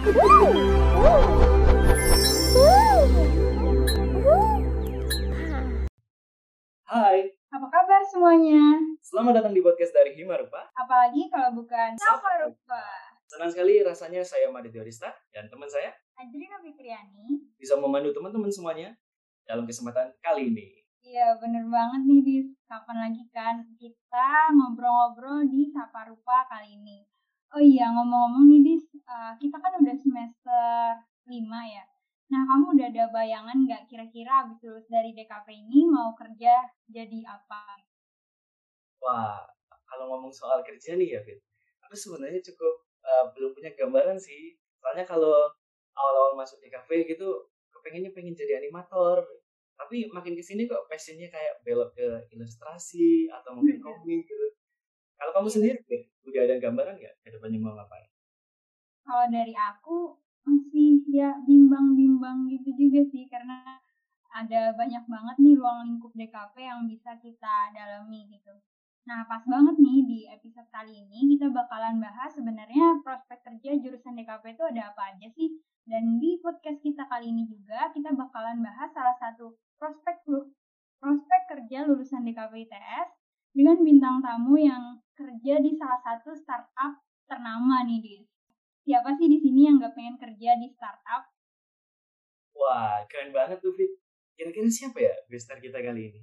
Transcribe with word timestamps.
Hai, 0.00 0.16
Apa 7.52 7.66
kabar 7.68 8.00
semuanya? 8.08 8.80
selamat 8.98 9.32
datang 9.36 9.52
di 9.52 9.60
podcast 9.60 9.92
dari 9.92 10.16
Himarupa. 10.16 10.72
Apalagi 10.72 11.28
kalau 11.28 11.52
bukan 11.52 12.00
Sapa 12.00 12.16
Sapa 12.16 12.32
Rupa. 12.40 12.84
Senang 13.28 13.52
sekali 13.52 13.84
rasanya 13.84 14.24
saya 14.24 14.48
Madi 14.48 14.72
Teorista 14.72 15.12
dan 15.30 15.52
teman 15.52 15.68
saya 15.68 15.92
Adrina 16.16 16.56
Fikriani. 16.64 17.52
bisa 17.60 17.76
memandu 17.76 18.16
teman-teman 18.16 18.48
semuanya 18.48 18.96
dalam 19.44 19.68
kesempatan 19.68 20.16
kali 20.18 20.48
ini. 20.48 20.80
Iya 21.04 21.36
bener 21.36 21.68
banget 21.68 22.08
nih 22.08 22.20
Dis. 22.24 22.48
Kapan 22.64 23.04
lagi 23.04 23.28
kan 23.28 23.68
kita 23.76 24.28
ngobrol-ngobrol 24.50 25.44
di 25.44 25.68
Sapa 25.68 26.08
Rupa 26.08 26.48
kali 26.48 26.72
ini. 26.74 27.04
Oh 27.50 27.58
iya 27.58 27.90
ngomong-ngomong 27.90 28.46
nih 28.48 28.60
Dis, 28.64 28.86
eh, 29.04 29.32
kita 29.40 29.56
kan 29.56 29.72
udah 29.80 29.96
semester 29.96 30.70
5 31.28 31.60
ya. 31.66 31.84
Nah 32.30 32.42
kamu 32.46 32.78
udah 32.78 32.86
ada 32.94 33.04
bayangan 33.10 33.58
nggak 33.66 33.82
kira-kira 33.90 34.46
abis 34.46 34.62
lulus 34.62 34.86
dari 34.86 35.10
DKP 35.16 35.50
ini 35.50 35.82
mau 35.90 36.14
kerja 36.14 36.54
jadi 36.86 37.18
apa? 37.26 37.82
Wah, 39.00 39.42
kalau 39.88 40.04
ngomong 40.14 40.30
soal 40.30 40.62
kerja 40.62 40.94
nih 40.94 41.18
ya, 41.18 41.20
Fit. 41.26 41.40
Aku 41.88 41.94
sebenarnya 41.98 42.38
cukup 42.44 42.74
eh, 43.02 43.24
belum 43.34 43.50
punya 43.56 43.70
gambaran 43.74 44.18
sih. 44.20 44.54
Soalnya 44.78 45.04
kalau 45.08 45.50
awal-awal 45.96 46.38
masuk 46.38 46.62
kafe 46.70 47.04
gitu, 47.08 47.50
kepengennya 47.74 48.14
pengen 48.14 48.36
jadi 48.36 48.60
animator. 48.62 49.24
Tapi 49.80 50.12
makin 50.12 50.36
ke 50.36 50.44
sini 50.44 50.68
kok 50.68 50.84
passionnya 50.92 51.32
kayak 51.32 51.64
belok 51.64 51.96
ke 51.96 52.06
ilustrasi 52.36 53.32
atau 53.32 53.56
mungkin 53.56 53.80
komik 53.80 54.28
gitu. 54.28 54.46
Kalau 55.16 55.32
kamu 55.36 55.48
sendiri, 55.48 55.78
Fit, 55.88 56.04
udah 56.28 56.40
ada 56.46 56.56
gambaran 56.60 56.94
nggak 57.00 57.14
ke 57.24 57.28
depannya 57.32 57.58
mau 57.60 57.72
ngapain? 57.76 58.09
Kalau 59.10 59.26
dari 59.26 59.50
aku 59.58 60.14
masih 60.46 61.02
ya 61.10 61.34
bimbang-bimbang 61.42 62.46
gitu 62.46 62.70
juga 62.78 63.02
sih 63.10 63.26
karena 63.26 63.82
ada 64.30 64.70
banyak 64.78 65.02
banget 65.10 65.36
nih 65.42 65.58
ruang 65.58 65.82
lingkup 65.82 66.14
DKP 66.14 66.54
yang 66.62 66.86
bisa 66.86 67.18
kita 67.18 67.74
dalami 67.74 68.30
gitu. 68.30 68.54
Nah, 69.10 69.26
pas 69.26 69.42
banget 69.42 69.82
nih 69.82 69.98
di 70.06 70.18
episode 70.30 70.70
kali 70.70 70.94
ini 70.94 71.26
kita 71.34 71.50
bakalan 71.50 71.98
bahas 71.98 72.30
sebenarnya 72.38 73.02
prospek 73.02 73.42
kerja 73.42 73.82
jurusan 73.82 74.14
DKP 74.14 74.54
itu 74.54 74.62
ada 74.62 74.94
apa 74.94 75.10
aja 75.10 75.26
sih? 75.34 75.58
Dan 75.82 76.22
di 76.22 76.38
podcast 76.38 76.78
kita 76.78 77.10
kali 77.10 77.34
ini 77.34 77.50
juga 77.50 77.90
kita 77.90 78.14
bakalan 78.14 78.62
bahas 78.62 78.94
salah 78.94 79.18
satu 79.18 79.58
prospek 79.74 80.22
prospek 81.02 81.42
kerja 81.50 81.90
lulusan 81.90 82.22
DKP 82.22 82.70
ITS 82.70 83.10
dengan 83.58 83.82
bintang 83.82 84.22
tamu 84.22 84.54
yang 84.54 85.02
kerja 85.18 85.58
di 85.58 85.74
salah 85.74 85.98
satu 85.98 86.30
startup 86.38 87.02
ternama 87.26 87.82
nih, 87.82 87.98
Dis. 87.98 88.29
Siapa 88.90 89.14
sih 89.14 89.30
di 89.30 89.38
sini 89.38 89.70
yang 89.70 89.78
nggak 89.78 89.94
pengen 89.94 90.18
kerja 90.18 90.58
di 90.58 90.66
startup? 90.66 91.22
Wah, 92.58 93.06
keren 93.06 93.30
banget 93.30 93.62
tuh, 93.62 93.70
Fit. 93.70 93.86
Kira-kira 94.34 94.66
siapa 94.66 94.98
ya 94.98 95.14
gestar 95.30 95.62
kita 95.62 95.78
kali 95.78 96.10
ini? 96.10 96.18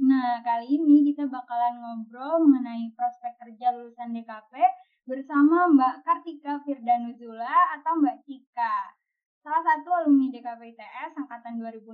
Nah, 0.00 0.40
kali 0.40 0.72
ini 0.72 1.04
kita 1.04 1.28
bakalan 1.28 1.76
ngobrol 1.76 2.48
mengenai 2.48 2.96
prospek 2.96 3.36
kerja 3.36 3.76
lulusan 3.76 4.16
DKP 4.16 4.56
bersama 5.04 5.68
Mbak 5.68 6.00
Kartika 6.00 6.64
Firdanuzula 6.64 7.76
atau 7.76 8.00
Mbak 8.00 8.24
Cika. 8.24 8.96
Salah 9.44 9.60
satu 9.60 9.92
alumni 9.92 10.32
DKP 10.32 10.72
ITS 10.72 11.12
angkatan 11.12 11.60
2016 11.60 11.92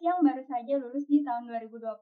yang 0.00 0.24
baru 0.24 0.40
saja 0.48 0.80
lulus 0.80 1.04
di 1.04 1.20
tahun 1.20 1.44
2020. 1.44 1.92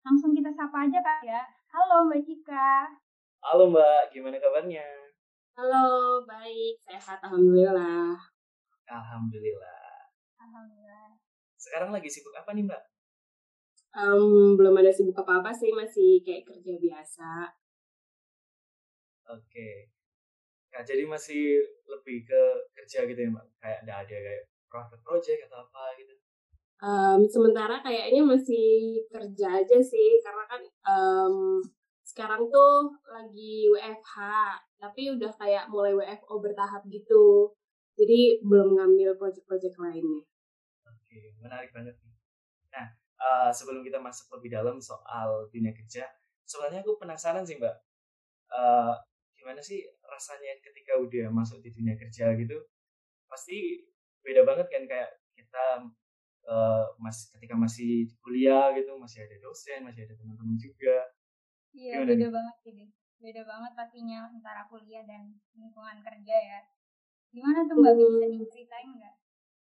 Langsung 0.00 0.32
kita 0.32 0.48
sapa 0.56 0.88
aja 0.88 0.96
Kak 1.04 1.28
ya. 1.28 1.44
Halo 1.76 2.08
Mbak 2.08 2.24
Cika. 2.24 2.88
Halo 3.44 3.68
Mbak, 3.68 4.16
gimana 4.16 4.40
kabarnya? 4.40 5.07
Halo, 5.58 6.22
baik, 6.22 6.78
sehat, 6.86 7.18
alhamdulillah. 7.18 8.14
Alhamdulillah. 8.86 10.06
Alhamdulillah. 10.38 11.18
Sekarang 11.58 11.90
lagi 11.90 12.06
sibuk 12.06 12.30
apa 12.30 12.54
nih 12.54 12.62
Mbak? 12.62 12.82
Em, 13.98 14.54
belum 14.54 14.78
ada 14.78 14.94
sibuk 14.94 15.18
apa-apa 15.18 15.50
sih, 15.50 15.74
masih 15.74 16.22
kayak 16.22 16.46
kerja 16.46 16.78
biasa. 16.78 17.50
Oke. 19.34 19.90
Nah, 20.70 20.86
jadi 20.86 21.02
masih 21.10 21.58
lebih 21.90 22.22
ke 22.22 22.42
kerja 22.78 23.10
gitu 23.10 23.18
ya 23.18 23.30
Mbak? 23.34 23.46
Kayak 23.58 23.78
ada 23.82 23.94
ada 24.06 24.14
kayak 24.14 24.42
private 24.70 25.02
project 25.02 25.40
atau 25.50 25.66
apa 25.66 25.82
gitu? 25.98 26.14
Em, 26.86 27.26
sementara 27.26 27.82
kayaknya 27.82 28.22
masih 28.22 29.02
kerja 29.10 29.58
aja 29.58 29.78
sih, 29.82 30.22
karena 30.22 30.46
kan 30.46 30.62
em, 30.62 31.57
sekarang 32.18 32.50
tuh 32.50 32.98
lagi 33.14 33.70
WFH, 33.70 34.18
tapi 34.82 35.14
udah 35.14 35.30
kayak 35.38 35.70
mulai 35.70 35.94
WFO 35.94 36.42
bertahap 36.42 36.82
gitu. 36.90 37.54
Jadi 37.94 38.42
belum 38.42 38.74
ngambil 38.74 39.14
project-project 39.14 39.78
lainnya. 39.78 40.26
Oke, 40.82 41.38
menarik 41.38 41.70
banget 41.70 41.94
nih. 42.02 42.14
Nah, 42.74 42.86
eh, 43.22 43.50
sebelum 43.54 43.86
kita 43.86 44.02
masuk 44.02 44.34
lebih 44.34 44.50
dalam 44.50 44.82
soal 44.82 45.46
dunia 45.54 45.70
kerja, 45.70 46.10
sebenarnya 46.42 46.82
aku 46.82 46.98
penasaran 46.98 47.46
sih 47.46 47.54
Mbak. 47.54 47.76
Eh, 48.50 48.94
gimana 49.38 49.62
sih 49.62 49.86
rasanya 50.02 50.58
ketika 50.58 50.98
udah 50.98 51.30
masuk 51.30 51.62
di 51.62 51.70
dunia 51.70 51.94
kerja 51.94 52.34
gitu? 52.34 52.66
Pasti 53.30 53.86
beda 54.26 54.42
banget 54.42 54.66
kan 54.74 54.82
kayak 54.90 55.22
kita 55.38 55.86
eh, 56.50 56.84
mas 56.98 57.30
ketika 57.30 57.54
masih 57.54 58.10
kuliah 58.26 58.74
gitu, 58.74 58.98
masih 58.98 59.22
ada 59.22 59.38
dosen, 59.38 59.86
masih 59.86 60.02
ada 60.02 60.18
teman-teman 60.18 60.58
juga. 60.58 61.14
Iya, 61.76 62.04
beda 62.04 62.26
nih? 62.26 62.30
banget 62.32 62.56
sih, 62.64 62.72
Dis. 62.78 62.92
Beda 63.18 63.42
banget 63.42 63.72
pastinya 63.74 64.18
antara 64.30 64.62
kuliah 64.70 65.02
dan 65.04 65.34
lingkungan 65.58 65.98
kerja 66.06 66.36
ya. 66.38 66.60
Gimana 67.34 67.66
tuh 67.68 67.76
Mbak 67.82 67.92
bisa 67.98 68.26
Hmm. 68.26 68.38
diceritain 68.40 68.90
nggak? 68.94 69.14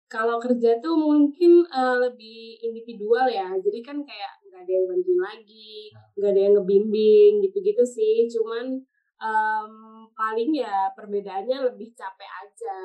Kalau 0.09 0.41
kerja 0.41 0.81
tuh 0.81 0.95
mungkin 0.97 1.65
eh, 1.69 1.97
lebih 2.01 2.57
individual 2.65 3.29
ya, 3.29 3.53
jadi 3.61 3.79
kan 3.85 3.97
kayak 4.01 4.31
nggak 4.49 4.61
ada 4.65 4.71
yang 4.73 4.85
bantuin 4.89 5.19
lagi, 5.21 5.93
nggak 6.17 6.31
ada 6.33 6.41
yang 6.41 6.53
ngebimbing 6.57 7.31
gitu-gitu 7.45 7.83
sih. 7.85 8.25
Cuman 8.33 8.65
em, 9.21 9.73
paling 10.17 10.49
ya 10.55 10.89
perbedaannya 10.97 11.57
lebih 11.73 11.93
capek 11.93 12.31
aja. 12.41 12.79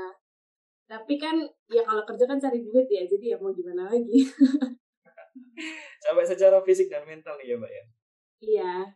Tapi 0.85 1.15
kan 1.17 1.37
ya 1.73 1.83
kalau 1.89 2.05
kerja 2.05 2.25
kan 2.29 2.39
cari 2.41 2.61
duit 2.61 2.87
ya, 2.93 3.03
jadi 3.09 3.25
ya 3.35 3.37
mau 3.41 3.53
gimana 3.57 3.89
lagi. 3.89 4.29
Sampai 6.05 6.25
secara 6.29 6.61
fisik 6.65 6.89
dan 6.93 7.05
mental 7.09 7.37
nih 7.41 7.55
ya 7.55 7.57
Mbak 7.61 7.73
ya. 7.73 7.85
Iya. 8.45 8.95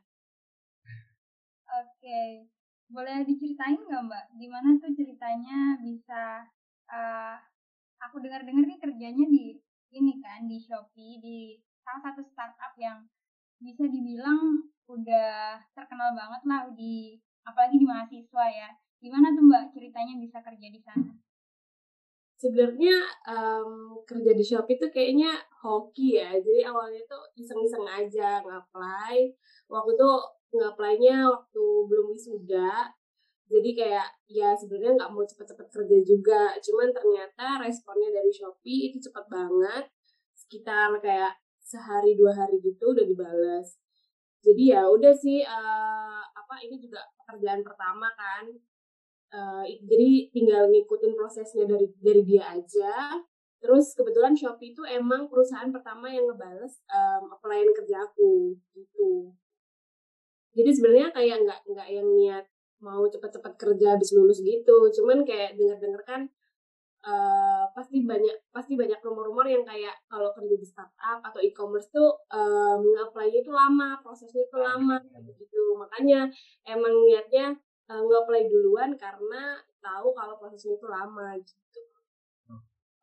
Oke, 1.80 2.48
boleh 2.94 3.16
diceritain 3.28 3.76
nggak 3.86 4.02
Mbak? 4.08 4.24
Gimana 4.40 4.68
tuh 4.80 4.90
ceritanya 4.98 5.58
bisa? 5.86 6.24
eh 6.88 7.36
aku 8.04 8.16
dengar-dengar 8.24 8.64
nih 8.64 8.80
kerjanya 8.84 9.24
di 9.28 9.44
ini 9.92 10.12
kan 10.24 10.40
di 10.50 10.56
Shopee 10.66 11.20
di 11.24 11.38
salah 11.84 12.00
satu 12.08 12.22
startup 12.32 12.72
yang 12.80 12.98
bisa 13.60 13.84
dibilang 13.94 14.40
udah 14.88 15.60
terkenal 15.76 16.10
banget 16.16 16.42
lah 16.50 16.62
di 16.80 17.20
apalagi 17.48 17.76
di 17.82 17.86
mahasiswa 17.88 18.44
ya. 18.60 18.68
Gimana 19.04 19.32
tuh 19.36 19.44
Mbak 19.48 19.64
ceritanya 19.76 20.14
bisa 20.24 20.38
kerja 20.46 20.68
di 20.72 20.80
sana? 20.84 21.12
Sebenarnya 22.38 22.96
em, 23.26 23.98
kerja 24.06 24.30
di 24.30 24.44
Shopee 24.46 24.78
tuh 24.78 24.90
kayaknya 24.94 25.34
hoki 25.58 26.22
ya. 26.22 26.38
Jadi 26.38 26.62
awalnya 26.62 27.02
tuh 27.10 27.22
iseng-iseng 27.34 27.82
aja 27.82 28.38
nge-apply. 28.46 29.16
Waktu 29.66 29.90
itu 29.98 30.10
nge-apply-nya 30.54 31.16
waktu 31.34 31.64
belum 31.90 32.06
wisuda. 32.14 32.94
Jadi 33.48 33.70
kayak 33.74 34.06
ya 34.30 34.54
sebenarnya 34.54 34.92
nggak 35.02 35.10
mau 35.10 35.26
cepet-cepet 35.26 35.66
kerja 35.66 35.98
juga. 36.06 36.42
Cuman 36.62 36.88
ternyata 36.94 37.58
responnya 37.58 38.14
dari 38.14 38.30
Shopee 38.30 38.94
itu 38.94 39.02
cepet 39.02 39.24
banget. 39.26 39.84
Sekitar 40.38 40.94
kayak 41.02 41.34
sehari 41.58 42.14
dua 42.14 42.32
hari 42.38 42.62
gitu 42.62 42.94
udah 42.94 43.02
dibalas. 43.02 43.76
Jadi 44.46 44.72
ya 44.72 44.86
udah 44.86 45.10
sih 45.10 45.42
eh, 45.42 46.22
apa 46.22 46.54
ini 46.62 46.78
juga 46.78 47.02
pekerjaan 47.18 47.66
pertama 47.66 48.06
kan. 48.14 48.46
Eh, 49.28 49.64
jadi 49.84 50.32
tinggal 50.32 50.72
ngikutin 50.72 51.12
prosesnya 51.12 51.68
dari 51.68 51.92
dari 52.00 52.22
dia 52.24 52.48
aja. 52.48 53.20
Terus 53.60 53.92
kebetulan 53.92 54.32
Shopee 54.32 54.72
itu 54.72 54.80
emang 54.88 55.28
perusahaan 55.28 55.68
pertama 55.68 56.08
yang 56.08 56.24
ngebales 56.30 56.80
um, 56.88 57.28
applyan 57.36 57.68
kerja 57.76 58.08
aku 58.08 58.56
gitu. 58.72 59.34
Jadi 60.56 60.70
sebenarnya 60.72 61.08
kayak 61.12 61.44
nggak 61.44 61.60
nggak 61.68 61.88
yang 61.92 62.08
niat 62.16 62.44
mau 62.80 63.04
cepet-cepet 63.04 63.52
kerja 63.60 63.86
habis 63.98 64.10
lulus 64.16 64.40
gitu. 64.40 64.88
Cuman 64.96 65.26
kayak 65.28 65.60
denger-denger 65.60 66.02
kan 66.08 66.20
eh, 67.04 67.64
pasti 67.76 68.02
banyak 68.06 68.36
pasti 68.54 68.74
banyak 68.80 68.98
rumor-rumor 69.04 69.44
yang 69.44 69.62
kayak 69.66 69.92
kalau 70.08 70.32
kerja 70.32 70.54
di 70.56 70.66
startup 70.66 71.20
atau 71.20 71.40
e-commerce 71.42 71.92
tuh 71.92 72.10
um, 72.32 72.80
nge-apply-nya 72.80 73.38
itu 73.44 73.52
lama, 73.52 74.00
prosesnya 74.00 74.42
itu 74.48 74.56
lama 74.56 74.96
gitu. 75.36 75.76
Makanya 75.76 76.30
emang 76.64 76.94
niatnya 77.04 77.58
uh, 77.88 78.00
nge-apply 78.04 78.48
duluan 78.48 78.94
karena 79.00 79.60
tahu 79.80 80.12
kalau 80.12 80.36
prosesnya 80.36 80.76
itu 80.76 80.86
lama 80.86 81.36
gitu. 81.40 81.82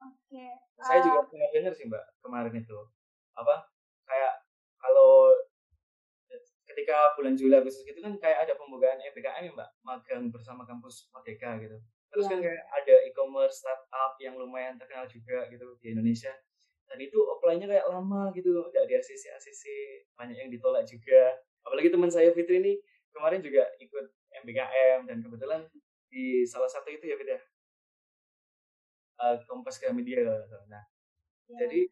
Oke. 0.06 0.46
Saya 0.78 1.02
eh, 1.02 1.04
juga 1.08 1.20
pernah 1.26 1.50
dengar 1.50 1.74
sih 1.74 1.86
Mbak 1.90 2.06
kemarin 2.22 2.54
itu. 2.54 2.80
Apa? 3.34 3.66
Kayak 4.06 4.34
kalau 4.78 5.34
ketika 6.70 7.16
bulan 7.16 7.34
Juli 7.34 7.56
Agustus 7.56 7.88
gitu 7.88 8.04
kan 8.04 8.20
kayak 8.20 8.46
ada 8.46 8.54
pembukaan 8.60 9.00
EBKM 9.02 9.50
ya 9.50 9.54
Mbak, 9.56 9.70
magang 9.82 10.24
bersama 10.30 10.68
kampus 10.68 11.08
Merdeka 11.14 11.58
gitu. 11.62 11.80
terus 12.14 12.32
Iya. 12.32 12.32
kan 12.32 12.40
kayak 12.48 12.64
ada 12.72 12.96
e-commerce 13.12 13.60
startup 13.60 14.16
yang 14.24 14.40
lumayan 14.40 14.80
terkenal 14.80 15.04
juga 15.04 15.52
gitu 15.52 15.76
di 15.84 15.92
Indonesia 15.92 16.32
dan 16.88 16.98
itu 17.02 17.18
offline-nya 17.18 17.68
kayak 17.68 17.92
lama 17.92 18.32
gitu 18.32 18.72
nggak 18.72 18.86
di 18.88 18.94
ACC 18.96 19.36
ACC 19.36 19.64
banyak 20.16 20.38
yang 20.40 20.48
ditolak 20.48 20.88
juga 20.88 21.36
apalagi 21.68 21.92
teman 21.92 22.08
saya 22.08 22.32
Fitri 22.32 22.64
ini 22.64 22.74
kemarin 23.12 23.44
juga 23.44 23.68
ikut 23.84 24.06
MBKM 24.44 25.00
dan 25.08 25.18
kebetulan 25.22 25.62
di 26.10 26.44
salah 26.44 26.68
satu 26.68 26.90
itu 26.92 27.06
ya 27.08 27.16
beda 27.16 27.38
Kompas 29.48 29.80
Gramedia 29.80 30.22
kalau 30.24 30.40
nggak 30.44 30.50
salah. 30.52 30.68
nah 30.70 30.86
Ya. 31.46 31.62
jadi 31.62 31.86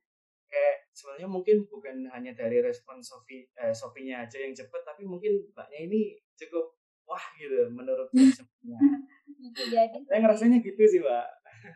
kayak 0.49 0.75
sebenarnya 0.97 1.29
mungkin 1.29 1.57
bukan 1.69 2.09
hanya 2.09 2.33
dari 2.33 2.57
respon 2.57 2.97
Sofi 3.05 3.45
eh, 3.53 3.69
Sofinya 3.69 4.25
aja 4.25 4.41
yang 4.41 4.49
cepet 4.49 4.81
tapi 4.81 5.05
mungkin 5.05 5.45
mbaknya 5.53 5.85
ini 5.85 6.17
cukup 6.33 6.73
wah 7.05 7.21
gitu 7.37 7.69
menurut 7.69 8.09
semuanya 8.33 8.81
jadi 9.53 9.93
saya 10.09 10.19
ngerasanya 10.25 10.57
gitu 10.65 10.81
sih 10.89 11.05
mbak 11.05 11.29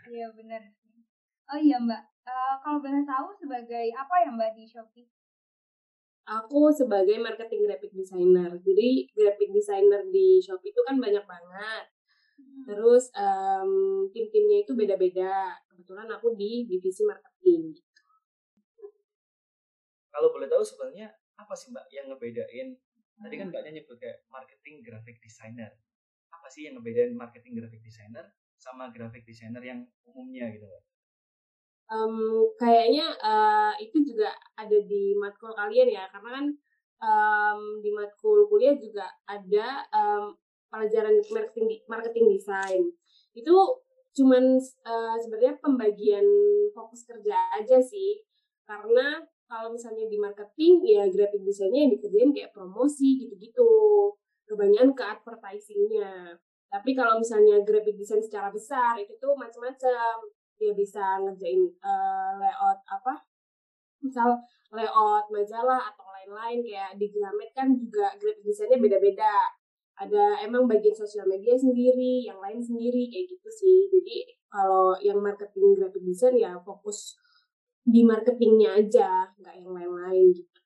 Iya 0.10 0.28
benar. 0.36 0.62
Oh 1.48 1.56
iya 1.56 1.80
Mbak, 1.80 2.02
Eh, 2.28 2.56
kalau 2.60 2.84
boleh 2.84 3.08
tahu 3.08 3.32
sebagai 3.40 3.88
apa 3.96 4.16
ya 4.20 4.30
Mbak 4.36 4.52
di 4.60 4.68
Shopee? 4.68 5.08
Aku 6.28 6.68
sebagai 6.76 7.16
marketing 7.24 7.64
graphic 7.64 7.96
designer. 7.96 8.52
Jadi 8.60 9.08
graphic 9.16 9.50
designer 9.56 10.04
di 10.12 10.44
Shopee 10.44 10.76
itu 10.76 10.82
kan 10.84 11.00
banyak 11.00 11.24
banget. 11.24 11.86
Hmm. 12.36 12.64
Terus 12.68 13.08
em, 13.16 13.72
tim-timnya 14.12 14.68
itu 14.68 14.76
beda-beda. 14.76 15.56
Kebetulan 15.72 16.12
aku 16.12 16.36
di 16.36 16.68
divisi 16.68 17.08
marketing. 17.08 17.72
kalau 20.18 20.34
boleh 20.34 20.50
tahu 20.50 20.66
sebenarnya 20.66 21.14
apa 21.38 21.54
sih 21.54 21.70
mbak 21.70 21.86
yang 21.94 22.10
ngebedain 22.10 22.74
tadi 23.22 23.36
kan 23.38 23.54
mbaknya 23.54 23.72
nyebut 23.78 24.02
kayak 24.02 24.26
marketing 24.34 24.82
graphic 24.82 25.22
designer 25.22 25.70
apa 26.34 26.50
sih 26.50 26.66
yang 26.66 26.82
ngebedain 26.82 27.14
marketing 27.14 27.54
graphic 27.54 27.86
designer 27.86 28.26
sama 28.58 28.90
graphic 28.90 29.22
designer 29.30 29.62
yang 29.62 29.86
umumnya 30.10 30.50
gitu 30.50 30.66
mbak 30.66 30.84
Em, 31.88 32.16
kayaknya 32.60 33.16
eh, 33.16 33.72
itu 33.80 34.04
juga 34.04 34.28
ada 34.60 34.76
di 34.84 35.16
matkul 35.16 35.56
kalian 35.56 35.88
ya, 35.88 36.04
karena 36.12 36.30
kan 36.36 36.46
em, 37.00 37.60
di 37.80 37.90
matkul 37.96 38.44
kuliah 38.52 38.76
juga 38.76 39.08
ada 39.24 39.88
em, 39.96 40.36
pelajaran 40.68 41.16
marketing 41.32 41.80
marketing 41.88 42.26
design. 42.36 42.92
Itu 43.32 43.56
cuman 44.20 44.60
eh, 44.62 45.16
sebenarnya 45.24 45.56
pembagian 45.64 46.28
fokus 46.76 47.08
kerja 47.08 47.36
aja 47.56 47.80
sih, 47.80 48.20
karena 48.68 49.24
kalau 49.48 49.72
misalnya 49.72 50.12
di 50.12 50.20
marketing 50.20 50.84
ya 50.84 51.08
graphic 51.08 51.40
desainnya 51.48 51.88
yang 51.88 51.92
dikerjain 51.96 52.32
kayak 52.36 52.52
promosi 52.52 53.16
gitu-gitu, 53.24 53.72
kebanyakan 54.44 54.92
ke 54.92 55.04
advertisingnya. 55.08 56.36
Tapi 56.68 56.92
kalau 56.92 57.16
misalnya 57.16 57.64
graphic 57.64 57.96
design 57.96 58.20
secara 58.20 58.52
besar 58.52 59.00
itu 59.00 59.16
tuh 59.24 59.40
macam-macam 59.40 60.20
dia 60.60 60.74
bisa 60.74 61.22
ngerjain 61.24 61.62
eh, 61.70 62.32
layout 62.42 62.80
apa 62.90 63.24
misal 64.02 64.38
layout 64.74 65.26
majalah 65.32 65.80
atau 65.94 66.06
lain-lain 66.12 66.60
kayak 66.62 67.00
di 67.00 67.08
Gramet 67.10 67.50
kan 67.56 67.72
juga 67.72 68.12
graphic 68.20 68.44
desainnya 68.44 68.78
beda-beda. 68.84 69.34
Ada 69.98 70.46
emang 70.46 70.70
bagian 70.70 70.94
sosial 70.94 71.26
media 71.26 71.58
sendiri 71.58 72.22
yang 72.22 72.38
lain 72.38 72.62
sendiri 72.62 73.10
kayak 73.10 73.26
gitu 73.34 73.50
sih. 73.50 73.90
Jadi 73.90 74.38
kalau 74.52 74.94
yang 75.02 75.18
marketing 75.24 75.74
graphic 75.74 76.04
design 76.06 76.36
ya 76.38 76.52
fokus 76.62 77.18
di 77.88 78.04
marketingnya 78.04 78.78
aja 78.78 79.32
nggak 79.40 79.56
yang 79.58 79.72
lain-lain 79.72 80.28
gitu. 80.36 80.60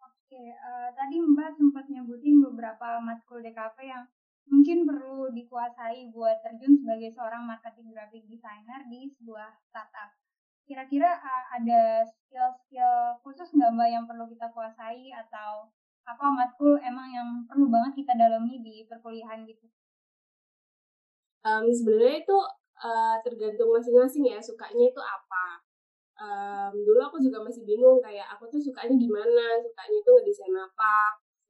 Oke, 0.00 0.40
eh, 0.48 0.88
tadi 0.96 1.20
Mbak 1.20 1.50
sempat 1.60 1.84
nyebutin 1.92 2.40
beberapa 2.40 3.02
matkul 3.04 3.44
DKP 3.44 3.84
yang 3.84 4.06
mungkin 4.50 4.86
perlu 4.86 5.30
dikuasai 5.34 6.10
buat 6.10 6.42
terjun 6.42 6.78
sebagai 6.78 7.10
seorang 7.14 7.46
marketing 7.46 7.92
graphic 7.94 8.24
designer 8.26 8.82
di 8.90 9.10
sebuah 9.18 9.54
startup. 9.70 10.14
Kira-kira 10.66 11.18
eh, 11.18 11.44
ada 11.58 11.82
skill-skill 12.06 13.22
khusus 13.26 13.50
nggak 13.54 13.72
Mbak 13.74 13.88
yang 13.90 14.04
perlu 14.06 14.24
kita 14.30 14.50
kuasai 14.50 15.10
atau 15.12 15.70
apa 16.02 16.26
matkul 16.34 16.78
emang 16.82 17.08
yang 17.14 17.28
perlu 17.46 17.70
banget 17.70 18.02
kita 18.02 18.18
dalami 18.18 18.58
di 18.58 18.82
perkuliahan 18.90 19.46
gitu? 19.46 19.66
Em, 21.42 21.66
sebenarnya 21.70 22.22
itu 22.22 22.38
eh, 22.82 23.16
tergantung 23.26 23.70
masing-masing 23.74 24.24
ya 24.30 24.38
sukanya 24.38 24.84
itu 24.90 25.02
apa 25.02 25.62
Em, 26.22 26.72
dulu 26.86 27.00
aku 27.02 27.16
juga 27.18 27.42
masih 27.42 27.66
bingung 27.66 27.98
kayak 27.98 28.28
aku 28.36 28.46
tuh 28.46 28.60
sukanya 28.62 28.94
gimana 28.94 29.58
sukanya 29.58 29.96
itu 29.98 30.10
ngedesain 30.14 30.54
apa 30.54 30.94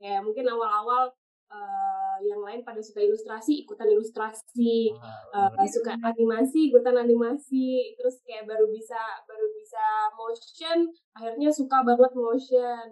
kayak 0.01 0.25
mungkin 0.25 0.49
awal-awal 0.49 1.13
eh, 1.53 2.17
yang 2.25 2.41
lain 2.41 2.61
pada 2.65 2.81
suka 2.81 3.05
ilustrasi 3.05 3.67
ikutan 3.67 3.89
ilustrasi 3.93 4.95
Wah, 5.33 5.53
Eh, 5.61 5.69
suka 5.69 5.93
animasi 6.01 6.73
ikutan 6.73 6.97
animasi 6.97 7.93
terus 7.99 8.23
kayak 8.25 8.49
baru 8.49 8.67
bisa 8.73 8.99
baru 9.29 9.47
bisa 9.57 9.85
motion 10.17 10.79
akhirnya 11.17 11.51
suka 11.53 11.85
banget 11.85 12.13
motion. 12.17 12.87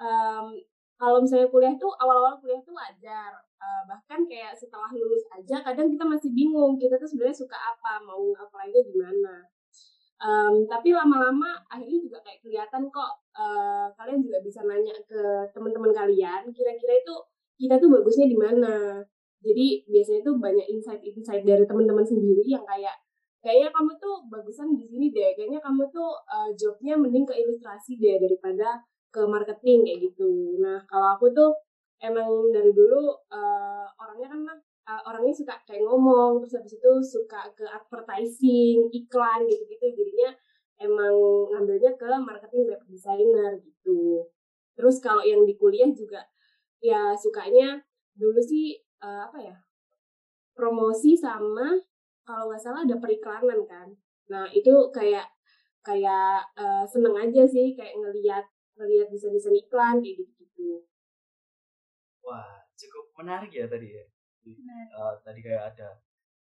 Em, 0.00 0.46
kalau 1.00 1.18
misalnya 1.24 1.48
kuliah 1.48 1.74
tuh 1.80 1.92
awal-awal 1.96 2.36
kuliah 2.40 2.60
tuh 2.60 2.74
wajar. 2.76 3.32
Eh, 3.60 3.82
bahkan 3.88 4.24
kayak 4.24 4.56
setelah 4.56 4.88
lulus 4.92 5.24
aja 5.36 5.60
kadang 5.60 5.88
kita 5.92 6.04
masih 6.08 6.32
bingung 6.32 6.80
kita 6.80 6.96
tuh 6.96 7.08
sebenarnya 7.08 7.36
suka 7.44 7.56
apa 7.56 8.00
mau 8.04 8.32
apply-nya 8.36 8.80
gimana. 8.88 9.44
Em, 10.20 10.68
tapi 10.68 10.92
lama-lama 10.92 11.56
akhirnya 11.72 12.00
juga 12.04 12.18
kayak 12.24 12.40
kelihatan 12.44 12.88
kok 12.92 13.12
eh, 13.36 13.86
kalian 13.96 14.20
juga 14.20 14.38
bisa 14.44 14.60
nanya 14.64 14.92
ke 15.08 15.48
teman-teman 15.56 15.92
kalian 15.96 16.42
kira-kira 16.52 16.92
itu 17.00 17.14
kita 17.60 17.76
tuh 17.76 17.92
bagusnya 17.92 18.24
di 18.24 18.38
mana. 18.40 19.04
Jadi 19.40 19.84
biasanya 19.88 20.20
tuh 20.24 20.36
banyak 20.40 20.66
insight-insight 20.68 21.44
dari 21.44 21.64
teman-teman 21.68 22.04
sendiri 22.04 22.44
yang 22.44 22.64
kayak 22.64 22.96
kayaknya 23.40 23.72
kamu 23.72 23.92
tuh 24.00 24.24
bagusan 24.32 24.76
di 24.76 24.84
sini 24.88 25.12
deh. 25.12 25.36
Kayaknya 25.36 25.60
kamu 25.60 25.88
tuh 25.92 26.10
eh, 26.28 26.50
jobnya 26.56 26.96
mending 26.96 27.28
ke 27.28 27.34
ilustrasi 27.36 28.00
deh 28.00 28.16
daripada 28.20 28.80
ke 29.12 29.20
marketing 29.28 29.84
kayak 29.84 29.98
gitu. 30.08 30.56
Nah 30.60 30.80
kalau 30.88 31.16
aku 31.16 31.32
tuh 31.36 31.52
emang 32.00 32.28
dari 32.52 32.72
dulu 32.72 33.16
eh, 33.32 33.86
orangnya 34.00 34.28
kan 34.32 34.40
eh, 34.88 35.02
orangnya 35.08 35.32
suka 35.36 35.54
kayak 35.68 35.84
ngomong 35.84 36.40
terus 36.44 36.56
habis 36.60 36.74
itu 36.76 36.92
suka 37.04 37.40
ke 37.56 37.64
advertising 37.64 38.88
iklan 38.92 39.44
gitu-gitu. 39.48 39.86
Jadinya 40.04 40.30
emang 40.80 41.16
ngambilnya 41.52 41.92
ke 41.96 42.08
marketing 42.24 42.68
graphic 42.68 42.88
designer 42.88 43.60
gitu. 43.60 44.24
Terus 44.76 44.96
kalau 45.00 45.20
yang 45.24 45.44
di 45.44 45.56
kuliah 45.60 45.88
juga 45.92 46.24
ya 46.80 47.12
sukanya 47.16 47.80
dulu 48.16 48.40
sih 48.40 48.76
eh, 48.80 49.20
apa 49.28 49.38
ya 49.40 49.56
promosi 50.56 51.16
sama 51.16 51.76
kalau 52.24 52.52
nggak 52.52 52.62
salah 52.62 52.84
ada 52.84 52.96
periklanan 53.00 53.64
kan. 53.64 53.88
Nah 54.28 54.44
itu 54.52 54.72
kayak 54.92 55.28
kayak 55.84 56.44
eh, 56.56 56.84
seneng 56.88 57.16
aja 57.16 57.42
sih 57.48 57.72
kayak 57.76 57.96
ngelihat 57.96 58.44
ngelihat 58.76 59.08
desain-desain 59.12 59.56
iklan 59.56 60.00
kayak 60.00 60.24
gitu 60.24 60.32
gitu 60.40 60.70
wah 62.24 62.62
cukup 62.78 63.04
menarik 63.18 63.50
ya 63.52 63.66
tadi 63.66 63.88
ya. 63.96 64.04
Eh, 64.46 65.14
tadi 65.26 65.40
kayak 65.42 65.74
ada 65.74 65.88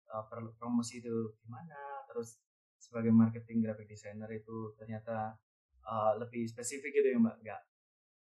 eh, 0.07 0.23
perlu 0.29 0.53
promosi 0.55 1.01
itu 1.03 1.35
gimana 1.43 2.05
terus 2.07 2.39
sebagai 2.79 3.11
marketing 3.11 3.65
graphic 3.65 3.89
designer 3.91 4.29
itu 4.31 4.75
ternyata 4.77 5.35
eh, 5.83 6.11
lebih 6.21 6.47
spesifik 6.47 6.93
gitu 6.93 7.07
ya 7.15 7.19
mbak? 7.19 7.35
Nggak 7.43 7.61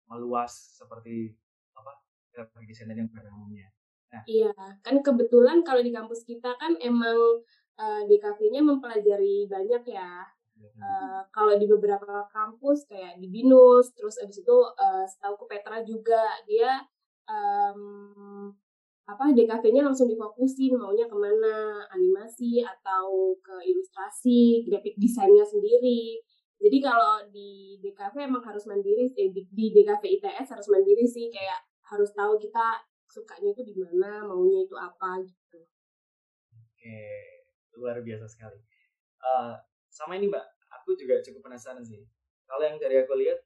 meluas 0.07 0.79
seperti 0.79 1.35
apa 1.75 1.93
graphic 2.37 2.69
designer 2.69 3.01
yang 3.01 3.09
pada 3.09 3.33
umumnya 3.33 3.73
Iya, 4.23 4.55
kan 4.81 4.95
kebetulan 5.03 5.61
kalau 5.67 5.83
di 5.83 5.91
kampus 5.91 6.23
kita 6.23 6.55
kan 6.55 6.79
emang 6.79 7.43
eh, 7.75 8.01
DKV-nya 8.07 8.63
mempelajari 8.63 9.51
banyak 9.51 9.83
ya. 9.83 10.23
Eh, 10.57 11.21
kalau 11.29 11.53
di 11.59 11.69
beberapa 11.69 12.25
kampus 12.33 12.89
kayak 12.89 13.21
di 13.21 13.27
Binus, 13.29 13.93
terus 13.93 14.17
abis 14.23 14.41
itu 14.41 14.57
eh, 14.79 15.05
setahu 15.05 15.43
ke 15.43 15.45
Petra 15.57 15.83
juga 15.85 16.23
dia 16.49 16.81
em, 17.29 18.49
apa 19.07 19.31
DKV-nya 19.31 19.85
langsung 19.85 20.09
difokusin 20.09 20.75
maunya 20.75 21.05
ke 21.07 21.15
mana 21.15 21.85
animasi 21.93 22.63
atau 22.63 23.35
ke 23.39 23.55
ilustrasi, 23.69 24.65
graphic 24.67 24.95
desainnya 24.99 25.45
sendiri. 25.45 26.19
Jadi 26.57 26.77
kalau 26.81 27.21
di 27.29 27.77
DKV 27.85 28.15
emang 28.17 28.41
harus 28.41 28.65
mandiri, 28.65 29.13
eh, 29.13 29.29
di, 29.29 29.45
di 29.51 29.65
DKV 29.77 30.03
ITS 30.17 30.57
harus 30.57 30.67
mandiri 30.73 31.05
sih 31.05 31.29
kayak 31.29 31.66
harus 31.87 32.11
tahu 32.11 32.35
kita 32.39 32.83
sukanya 33.07 33.55
itu 33.55 33.63
di 33.63 33.73
mana, 33.79 34.27
maunya 34.27 34.67
itu 34.67 34.75
apa 34.75 35.23
gitu. 35.23 35.59
Oke, 36.51 36.99
luar 37.79 38.03
biasa 38.03 38.27
sekali. 38.27 38.59
Eh, 39.23 39.53
sama 39.87 40.19
ini 40.19 40.27
Mbak, 40.27 40.45
aku 40.75 40.99
juga 40.99 41.23
cukup 41.23 41.47
penasaran 41.47 41.81
sih. 41.81 42.03
Kalau 42.47 42.63
yang 42.63 42.77
dari 42.77 42.99
aku 42.99 43.15
lihat, 43.15 43.39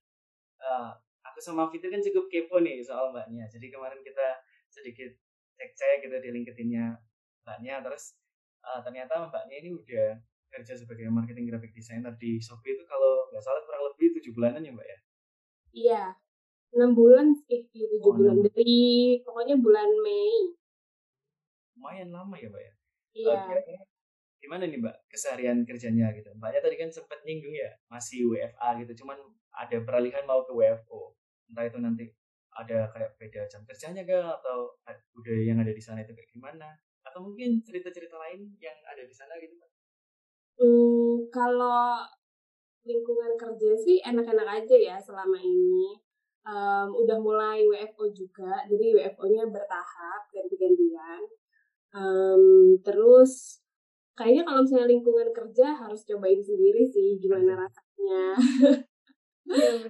eh, 0.62 0.91
aku 1.25 1.38
sama 1.39 1.69
Fitri 1.69 1.93
kan 1.93 2.01
cukup 2.01 2.27
kepo 2.27 2.60
nih 2.60 2.81
soal 2.81 3.13
Mbaknya. 3.13 3.45
Jadi 3.48 3.69
kemarin 3.69 4.01
kita 4.01 4.41
sedikit 4.74 5.13
cek-cek 5.62 6.10
gitu 6.10 6.17
di 6.17 6.29
LinkedIn-nya 6.33 6.98
Mbaknya, 7.45 7.86
terus 7.86 8.17
eh, 8.65 8.79
ternyata 8.81 9.29
Mbaknya 9.29 9.55
ini 9.62 9.69
udah 9.77 10.17
kerja 10.51 10.75
sebagai 10.75 11.07
marketing 11.07 11.48
graphic 11.48 11.71
designer 11.71 12.12
di 12.19 12.36
Shopee 12.41 12.75
itu 12.75 12.83
kalau 12.83 13.31
nggak 13.31 13.39
salah 13.39 13.63
kurang 13.63 13.88
lebih 13.93 14.19
tujuh 14.19 14.36
bulanan 14.36 14.65
ya 14.65 14.71
Mbak 14.75 14.88
ya? 14.89 14.98
Iya, 15.71 16.03
enam 16.72 16.92
bulan, 16.96 17.28
eh 17.51 17.62
iya 17.75 17.86
tujuh 17.92 18.10
Oh, 18.12 18.16
bulan 18.16 18.36
enam. 18.40 18.46
dari 18.48 18.82
pokoknya 19.25 19.56
bulan 19.60 19.90
Mei. 20.04 20.56
Lumayan 21.75 22.10
lama 22.16 22.36
ya 22.38 22.48
Mbak 22.51 22.63
ya? 22.63 22.74
Iya. 23.12 23.40
Oke. 23.60 23.75
Gimana 24.42 24.63
nih 24.66 24.80
Mbak 24.82 24.96
keseharian 25.12 25.58
kerjanya 25.68 26.10
gitu? 26.18 26.30
Mbaknya 26.38 26.60
tadi 26.66 26.75
kan 26.80 26.90
sempat 26.90 27.20
nyinggung 27.28 27.54
ya 27.54 27.70
masih 27.92 28.25
WFA 28.32 28.70
gitu, 28.82 29.04
cuman 29.06 29.18
ada 29.54 29.78
peralihan 29.84 30.24
mau 30.25 30.42
ke 30.48 30.51
WFO. 30.56 31.13
Entah 31.51 31.66
itu 31.68 31.78
nanti 31.84 32.06
ada 32.51 32.92
kayak 32.92 33.16
beda 33.16 33.48
jam 33.48 33.63
kerjanya 33.63 34.04
gak 34.04 34.44
atau 34.44 34.75
budaya 35.16 35.44
yang 35.44 35.60
ada 35.63 35.72
di 35.72 35.80
sana 35.84 36.04
itu 36.04 36.12
kayak 36.16 36.32
gimana? 36.32 36.68
Atau 37.04 37.24
mungkin 37.24 37.63
cerita-cerita 37.63 38.16
lain 38.20 38.56
yang 38.60 38.75
ada 38.88 39.04
di 39.04 39.16
sana 39.16 39.36
gitu 39.40 39.56
Mbak? 39.56 39.70
Hmm, 40.62 41.13
kalau 41.34 42.06
lingkungan 42.86 43.34
kerja 43.38 43.72
sih 43.78 43.98
enak-enak 44.01 44.48
aja 44.63 44.75
ya 44.78 44.96
selama 45.01 45.38
ini. 45.38 45.98
Um, 46.51 46.91
udah 47.00 47.15
mulai 47.15 47.63
WFO 47.63 48.12
juga, 48.12 48.67
jadi 48.67 48.91
WFO-nya 48.91 49.48
bertahap, 49.48 50.27
ganti-gantian. 50.36 51.24
Um, 51.96 52.75
terus 52.84 53.63
kayaknya 54.20 54.43
kalau 54.43 54.60
misalnya 54.67 54.91
lingkungan 54.91 55.31
kerja 55.31 55.72
harus 55.79 56.03
cobain 56.03 56.43
sendiri 56.43 56.84
sih 56.91 57.15
gimana 57.24 57.55
rasanya. 57.55 58.36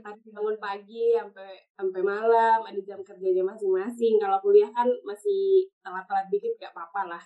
harus 0.06 0.24
bangun 0.34 0.58
pagi 0.58 1.14
sampai 1.14 1.66
sampai 1.74 2.02
malam, 2.02 2.60
ada 2.62 2.82
jam 2.86 3.02
kerjanya 3.02 3.42
masing-masing. 3.46 4.22
Kalau 4.22 4.38
kuliah 4.42 4.70
kan 4.70 4.90
masih 5.06 5.70
telat-telat 5.82 6.30
dikit 6.30 6.54
gak 6.62 6.74
apa-apa 6.78 7.18
lah. 7.18 7.24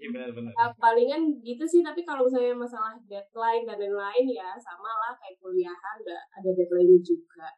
Iya 0.00 0.08
benar-benar. 0.08 0.52
Uh, 0.56 0.72
palingan 0.80 1.22
gitu 1.44 1.64
sih, 1.68 1.84
tapi 1.84 2.00
kalau 2.08 2.24
misalnya 2.24 2.56
masalah 2.56 2.96
deadline 3.04 3.68
dan 3.68 3.76
lain-lain 3.76 4.26
ya 4.32 4.56
sama 4.56 4.88
lah 4.88 5.12
kayak 5.20 5.36
kuliahan 5.40 5.96
ada 6.00 6.16
ada 6.40 6.50
deadline 6.56 7.00
juga. 7.04 7.48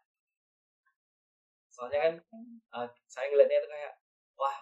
Soalnya 1.76 2.00
kan 2.00 2.14
uh, 2.72 2.88
saya 3.04 3.28
ngeliatnya 3.28 3.60
itu 3.60 3.68
kayak 3.68 3.92
wah 4.40 4.56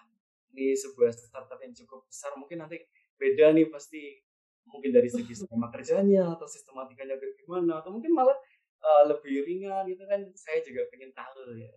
ini 0.51 0.75
sebuah 0.75 1.15
startup 1.15 1.59
yang 1.63 1.71
cukup 1.71 2.03
besar 2.11 2.35
mungkin 2.35 2.59
nanti 2.59 2.83
beda 3.15 3.55
nih 3.55 3.71
pasti 3.71 4.19
mungkin 4.67 4.91
dari 4.91 5.07
segi 5.07 5.31
skema 5.39 5.71
kerjanya 5.71 6.35
atau 6.35 6.43
sistematikanya 6.43 7.15
gimana 7.39 7.79
atau 7.79 7.95
mungkin 7.95 8.11
malah 8.11 8.35
uh, 8.83 9.07
lebih 9.07 9.47
ringan 9.47 9.87
gitu 9.87 10.03
kan. 10.03 10.27
Saya 10.35 10.59
juga 10.59 10.83
pengen 10.91 11.15
tahu 11.15 11.55
ya. 11.55 11.71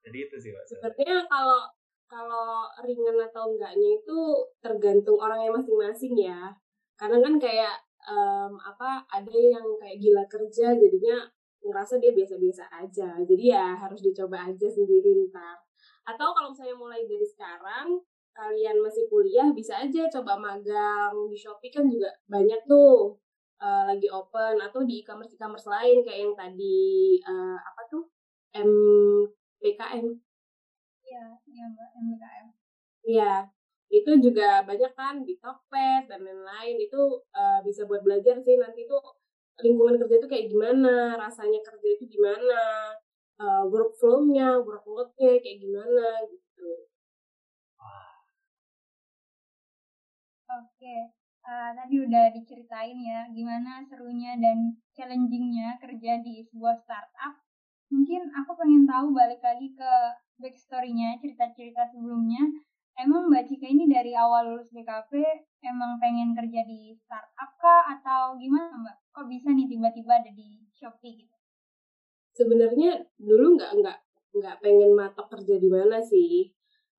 Jadi 0.00 0.16
itu 0.16 0.36
sih 0.40 0.50
pak 0.56 0.64
sebenarnya 0.64 1.28
kalau 1.28 1.68
kalau 2.08 2.66
ringan 2.82 3.20
atau 3.20 3.52
enggaknya 3.52 4.00
itu 4.00 4.18
tergantung 4.64 5.20
orangnya 5.20 5.52
masing-masing 5.52 6.16
ya. 6.16 6.56
Karena 6.96 7.20
kan 7.20 7.36
kayak 7.36 7.76
um, 8.08 8.56
apa 8.56 9.04
ada 9.12 9.36
yang 9.36 9.66
kayak 9.76 10.00
gila 10.00 10.24
kerja 10.26 10.72
jadinya 10.72 11.28
ngerasa 11.60 12.00
dia 12.00 12.12
biasa-biasa 12.16 12.64
aja. 12.72 13.20
Jadi 13.22 13.44
ya 13.52 13.76
harus 13.76 14.00
dicoba 14.00 14.48
aja 14.48 14.68
sendiri 14.68 15.28
ntar 15.28 15.60
atau 16.08 16.32
kalau 16.32 16.48
misalnya 16.50 16.76
mulai 16.76 17.04
dari 17.04 17.26
sekarang 17.26 18.00
kalian 18.34 18.80
masih 18.80 19.04
kuliah 19.12 19.52
bisa 19.52 19.76
aja 19.76 20.08
coba 20.08 20.38
magang 20.40 21.14
di 21.28 21.36
Shopee. 21.36 21.70
Kan 21.70 21.90
juga 21.92 22.08
banyak 22.26 22.64
tuh 22.64 23.18
uh, 23.60 23.82
lagi 23.86 24.08
open 24.08 24.58
atau 24.58 24.80
di 24.86 25.04
e-commerce 25.04 25.36
e-commerce 25.36 25.68
lain 25.68 26.00
kayak 26.02 26.20
yang 26.24 26.34
tadi 26.34 27.20
uh, 27.26 27.58
apa 27.58 27.82
tuh? 27.90 28.04
MPKM. 28.50 30.06
Iya, 31.06 31.24
iya 31.46 31.64
Mbak, 31.70 31.88
MPKM. 32.02 32.46
Iya, 33.06 33.32
itu 33.90 34.10
juga 34.22 34.62
banyak 34.66 34.92
kan 34.94 35.22
di 35.22 35.38
Tokped 35.38 36.10
dan 36.10 36.20
lain-lain. 36.22 36.76
Itu 36.82 37.22
uh, 37.30 37.60
bisa 37.62 37.86
buat 37.86 38.02
belajar 38.02 38.42
sih 38.42 38.58
nanti 38.58 38.90
tuh 38.90 38.98
lingkungan 39.64 39.96
kerja 40.00 40.16
itu 40.20 40.28
kayak 40.28 40.46
gimana, 40.52 41.16
rasanya 41.20 41.60
kerja 41.64 41.88
itu 41.96 42.04
gimana, 42.08 42.60
uh, 43.40 43.64
workflow-nya, 43.68 44.60
workload-nya 44.60 45.40
kayak 45.40 45.58
gimana 45.60 46.06
gitu. 46.28 46.68
Oke, 50.50 50.96
uh, 51.46 51.70
tadi 51.78 51.96
udah 52.02 52.34
diceritain 52.34 52.98
ya 52.98 53.30
gimana 53.30 53.86
serunya 53.86 54.34
dan 54.36 54.74
challengingnya 54.98 55.78
kerja 55.78 56.20
di 56.20 56.42
sebuah 56.50 56.76
startup. 56.82 57.38
Mungkin 57.90 58.34
aku 58.34 58.54
pengen 58.58 58.84
tahu 58.86 59.14
balik 59.14 59.42
lagi 59.42 59.70
ke 59.74 59.92
backstory-nya, 60.40 61.20
cerita-cerita 61.22 61.90
sebelumnya. 61.92 62.42
Emang 62.98 63.30
Mbak 63.30 63.44
Cika 63.48 63.66
ini 63.70 63.86
dari 63.86 64.12
awal 64.12 64.54
lulus 64.54 64.68
BKP 64.74 65.12
emang 65.64 66.00
pengen 66.00 66.32
kerja 66.32 66.64
di 66.64 66.96
startup 66.96 67.50
kah 67.60 67.82
atau 67.98 68.36
gimana 68.40 68.72
Mbak? 68.74 68.96
Kok 69.12 69.26
bisa 69.28 69.52
nih 69.52 69.68
tiba-tiba 69.68 70.20
ada 70.20 70.30
di 70.32 70.64
Shopee 70.72 71.24
gitu? 71.24 71.36
Sebenarnya 72.34 73.04
dulu 73.20 73.56
nggak 73.56 73.72
nggak 73.80 73.98
nggak 74.30 74.56
pengen 74.62 74.92
matok 74.96 75.26
kerja 75.36 75.60
di 75.60 75.68
mana 75.68 76.00
sih. 76.00 76.48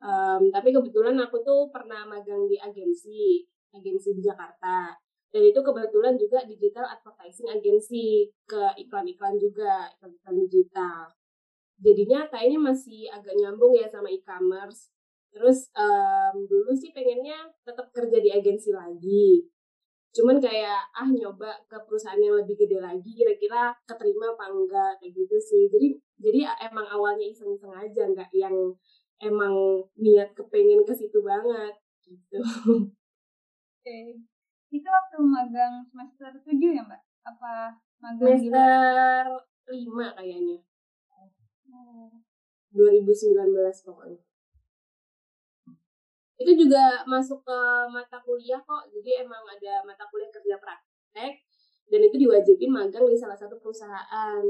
Um, 0.01 0.49
tapi 0.49 0.73
kebetulan 0.73 1.13
aku 1.21 1.45
tuh 1.45 1.69
pernah 1.69 2.09
magang 2.09 2.49
di 2.49 2.57
agensi, 2.57 3.45
agensi 3.73 4.17
di 4.17 4.21
Jakarta. 4.25 4.97
Dan 5.31 5.47
itu 5.47 5.63
kebetulan 5.63 6.19
juga 6.19 6.43
digital 6.43 6.91
advertising 6.91 7.47
agensi 7.47 8.27
ke 8.43 8.75
iklan-iklan 8.83 9.39
juga, 9.39 9.87
iklan-iklan 9.95 10.35
digital. 10.43 11.07
Jadinya 11.79 12.27
kayaknya 12.27 12.59
masih 12.59 13.07
agak 13.07 13.33
nyambung 13.39 13.71
ya 13.73 13.87
sama 13.87 14.11
e-commerce. 14.11 14.91
Terus 15.31 15.71
um, 15.73 16.35
dulu 16.45 16.75
sih 16.75 16.91
pengennya 16.91 17.47
tetap 17.63 17.87
kerja 17.95 18.17
di 18.19 18.29
agensi 18.31 18.75
lagi. 18.75 19.47
Cuman 20.11 20.43
kayak 20.43 20.91
ah 20.91 21.07
nyoba 21.07 21.55
ke 21.71 21.77
perusahaan 21.87 22.19
yang 22.19 22.35
lebih 22.35 22.59
gede 22.59 22.83
lagi 22.83 23.15
kira-kira 23.15 23.71
keterima 23.87 24.35
apa 24.35 24.51
enggak 24.51 24.91
kayak 24.99 25.15
gitu 25.15 25.37
sih. 25.39 25.71
Jadi 25.71 25.87
jadi 26.19 26.39
emang 26.67 26.83
awalnya 26.91 27.23
iseng-iseng 27.31 27.71
aja 27.71 28.11
nggak 28.11 28.27
yang 28.35 28.53
emang 29.23 29.87
niat 29.95 30.35
kepengen 30.35 30.83
ke 30.83 30.91
situ 30.91 31.23
banget 31.23 31.79
gitu. 32.03 32.43
Oke. 33.81 33.99
Itu 34.71 34.87
waktu 34.87 35.17
magang 35.19 35.83
semester 35.87 36.31
7 36.43 36.47
ya, 36.75 36.83
Mbak? 36.83 37.01
Apa 37.27 37.75
magang 38.03 38.35
semester 38.35 39.25
5 39.67 40.07
kayaknya. 40.15 40.57
Oh. 41.71 42.11
2019 42.71 43.87
pokoknya. 43.87 44.19
Itu 46.41 46.51
juga 46.57 47.05
masuk 47.05 47.45
ke 47.45 47.59
mata 47.93 48.17
kuliah 48.25 48.61
kok. 48.65 48.89
Jadi 48.89 49.21
emang 49.21 49.45
ada 49.45 49.85
mata 49.85 50.03
kuliah 50.09 50.33
kerja 50.33 50.57
praktek 50.57 51.33
dan 51.91 51.99
itu 52.01 52.15
diwajibin 52.17 52.71
magang 52.71 53.05
di 53.05 53.17
salah 53.19 53.37
satu 53.37 53.59
perusahaan. 53.59 54.41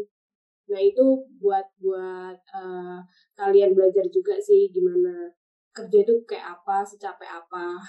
Nah 0.72 0.82
itu 0.82 1.04
buat 1.42 1.68
buat 1.82 2.38
uh, 2.54 3.02
kalian 3.36 3.76
belajar 3.76 4.06
juga 4.08 4.38
sih 4.40 4.72
gimana 4.72 5.28
kerja 5.72 6.04
itu 6.04 6.16
kayak 6.28 6.62
apa, 6.62 6.84
secapek 6.84 7.28
apa. 7.28 7.80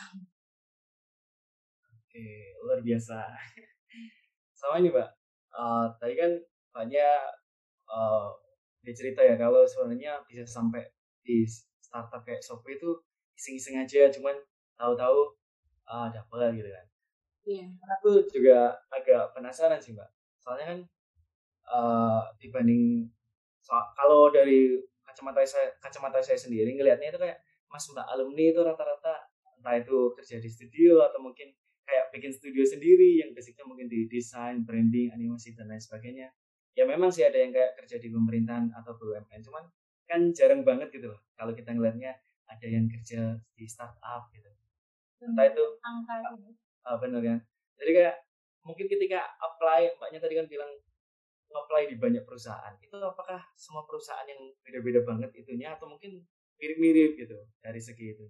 Oke, 1.99 2.57
luar 2.63 2.81
biasa. 2.81 3.19
Sama 4.59 4.79
ini 4.79 4.95
mbak, 4.95 5.11
uh, 5.53 5.91
tadi 5.99 6.15
kan 6.15 6.33
banyak 6.73 7.21
uh, 7.91 8.31
dicerita 8.83 9.23
ya 9.23 9.35
kalau 9.35 9.67
sebenarnya 9.67 10.23
bisa 10.27 10.47
sampai 10.47 10.87
di 11.23 11.47
startup 11.83 12.23
kayak 12.25 12.43
Shopee 12.43 12.79
itu 12.79 12.91
iseng-iseng 13.37 13.81
aja, 13.81 14.09
cuman 14.13 14.37
tahu-tahu 14.77 15.37
uh, 15.89 16.09
dapat 16.11 16.57
gitu 16.59 16.71
kan. 16.71 16.87
Iya. 17.43 17.67
Yeah. 17.67 17.93
Aku 17.99 18.11
juga 18.31 18.79
agak 18.91 19.35
penasaran 19.35 19.83
sih 19.83 19.95
mbak, 19.95 20.07
soalnya 20.39 20.67
kan 20.77 20.79
uh, 21.67 22.23
dibanding 22.39 23.11
so, 23.59 23.75
kalau 23.99 24.31
dari 24.31 24.79
kacamata 25.03 25.43
saya 25.43 25.75
kacamata 25.83 26.23
saya 26.23 26.39
sendiri 26.39 26.73
ngelihatnya 26.73 27.11
itu 27.11 27.21
kayak 27.21 27.39
mas 27.67 27.85
mbak 27.91 28.07
alumni 28.09 28.45
itu 28.49 28.61
rata-rata 28.63 29.15
entah 29.59 29.75
itu 29.79 30.15
kerja 30.19 30.37
di 30.43 30.49
studio 30.51 31.03
atau 31.07 31.23
mungkin 31.23 31.51
kayak 31.87 32.15
bikin 32.15 32.31
studio 32.31 32.63
sendiri 32.63 33.21
yang 33.23 33.35
basicnya 33.35 33.67
mungkin 33.67 33.91
di 33.91 34.07
desain, 34.07 34.63
branding, 34.63 35.11
animasi 35.13 35.53
dan 35.53 35.67
lain 35.67 35.83
sebagainya. 35.83 36.31
Ya 36.73 36.89
memang 36.89 37.13
sih 37.13 37.27
ada 37.27 37.37
yang 37.37 37.53
kayak 37.53 37.77
kerja 37.77 38.01
di 38.01 38.09
pemerintahan 38.09 38.73
atau 38.73 38.97
BUMN, 38.97 39.41
cuman 39.45 39.67
kan 40.09 40.21
jarang 40.33 40.65
banget 40.65 40.89
gitu 40.95 41.13
loh 41.13 41.21
kalau 41.37 41.53
kita 41.53 41.73
ngelihatnya 41.75 42.17
ada 42.53 42.67
yang 42.69 42.87
kerja 42.89 43.41
di 43.57 43.65
startup 43.65 44.29
gitu. 44.37 44.49
Entah 45.25 45.49
itu 45.49 45.65
angka 45.81 46.15
uh, 46.85 46.97
bener 47.01 47.23
ya. 47.23 47.37
Jadi 47.81 47.91
kayak 47.97 48.17
mungkin 48.63 48.87
ketika 48.87 49.25
apply, 49.41 49.97
mbaknya 49.99 50.21
tadi 50.21 50.35
kan 50.39 50.47
bilang 50.47 50.71
apply 51.53 51.85
di 51.89 51.97
banyak 52.01 52.25
perusahaan 52.25 52.73
itu 52.81 52.97
apakah 52.97 53.41
semua 53.61 53.85
perusahaan 53.85 54.25
yang 54.25 54.41
beda-beda 54.65 55.05
banget 55.05 55.31
itunya 55.37 55.77
atau 55.77 55.85
mungkin 55.85 56.25
mirip-mirip 56.57 57.21
gitu 57.21 57.37
dari 57.61 57.77
segi 57.77 58.17
itu 58.17 58.25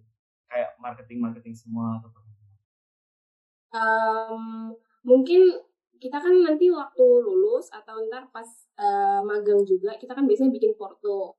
kayak 0.51 0.75
marketing 0.83 1.23
marketing 1.23 1.55
semua 1.55 2.03
atau 2.03 2.11
apa? 2.11 2.21
Um, 3.73 4.77
mungkin 5.01 5.49
kita 5.97 6.19
kan 6.19 6.35
nanti 6.45 6.67
waktu 6.69 7.05
lulus 7.23 7.71
atau 7.71 8.05
ntar 8.11 8.27
pas 8.35 8.49
uh, 8.77 9.23
magang 9.23 9.63
juga 9.63 9.95
kita 9.97 10.13
kan 10.13 10.27
biasanya 10.27 10.51
bikin 10.53 10.75
porto. 10.75 11.39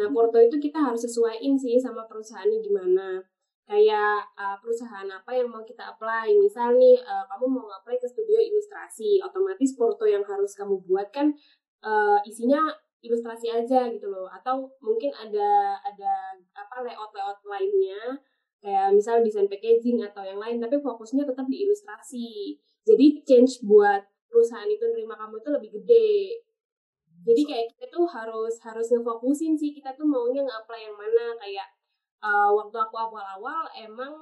Nah 0.00 0.08
porto 0.08 0.40
itu 0.40 0.56
kita 0.56 0.80
harus 0.80 1.04
sesuaiin 1.04 1.60
sih 1.60 1.76
sama 1.76 2.08
perusahaannya 2.08 2.64
gimana 2.64 3.20
kayak 3.68 4.24
uh, 4.34 4.56
perusahaan 4.58 5.04
apa 5.04 5.30
yang 5.36 5.52
mau 5.52 5.60
kita 5.60 5.92
apply. 5.92 6.32
Misal 6.40 6.80
nih 6.80 6.96
uh, 7.04 7.28
kamu 7.28 7.60
mau 7.60 7.68
apply 7.68 8.00
ke 8.00 8.08
studio 8.08 8.40
ilustrasi, 8.40 9.20
otomatis 9.20 9.76
porto 9.76 10.08
yang 10.08 10.24
harus 10.24 10.56
kamu 10.56 10.80
buat 10.88 11.12
kan 11.12 11.28
uh, 11.84 12.18
isinya 12.24 12.64
ilustrasi 13.04 13.52
aja 13.52 13.92
gitu 13.92 14.08
loh. 14.08 14.26
Atau 14.32 14.72
mungkin 14.80 15.12
ada 15.12 15.76
ada 15.84 16.12
apa 16.56 16.76
layout-layout 16.80 17.44
lainnya 17.44 18.16
kayak 18.60 18.92
misal 18.92 19.20
desain 19.24 19.48
packaging 19.48 20.04
atau 20.04 20.20
yang 20.20 20.36
lain 20.36 20.60
tapi 20.60 20.76
fokusnya 20.84 21.24
tetap 21.24 21.48
di 21.48 21.64
ilustrasi 21.64 22.60
jadi 22.84 23.06
change 23.24 23.64
buat 23.64 24.04
perusahaan 24.28 24.68
itu 24.68 24.84
nerima 24.92 25.16
kamu 25.16 25.40
itu 25.40 25.48
lebih 25.48 25.70
gede 25.80 26.38
jadi 27.20 27.42
kayak 27.44 27.66
kita 27.76 27.86
tuh 27.92 28.06
harus 28.08 28.54
harus 28.64 28.86
ngefokusin 28.92 29.54
sih 29.56 29.76
kita 29.76 29.92
tuh 29.92 30.08
maunya 30.08 30.40
nge-apply 30.44 30.80
yang 30.80 30.96
mana 30.96 31.24
kayak 31.36 31.68
uh, 32.24 32.50
waktu 32.52 32.76
aku 32.76 32.96
awal-awal 32.96 33.68
emang 33.76 34.14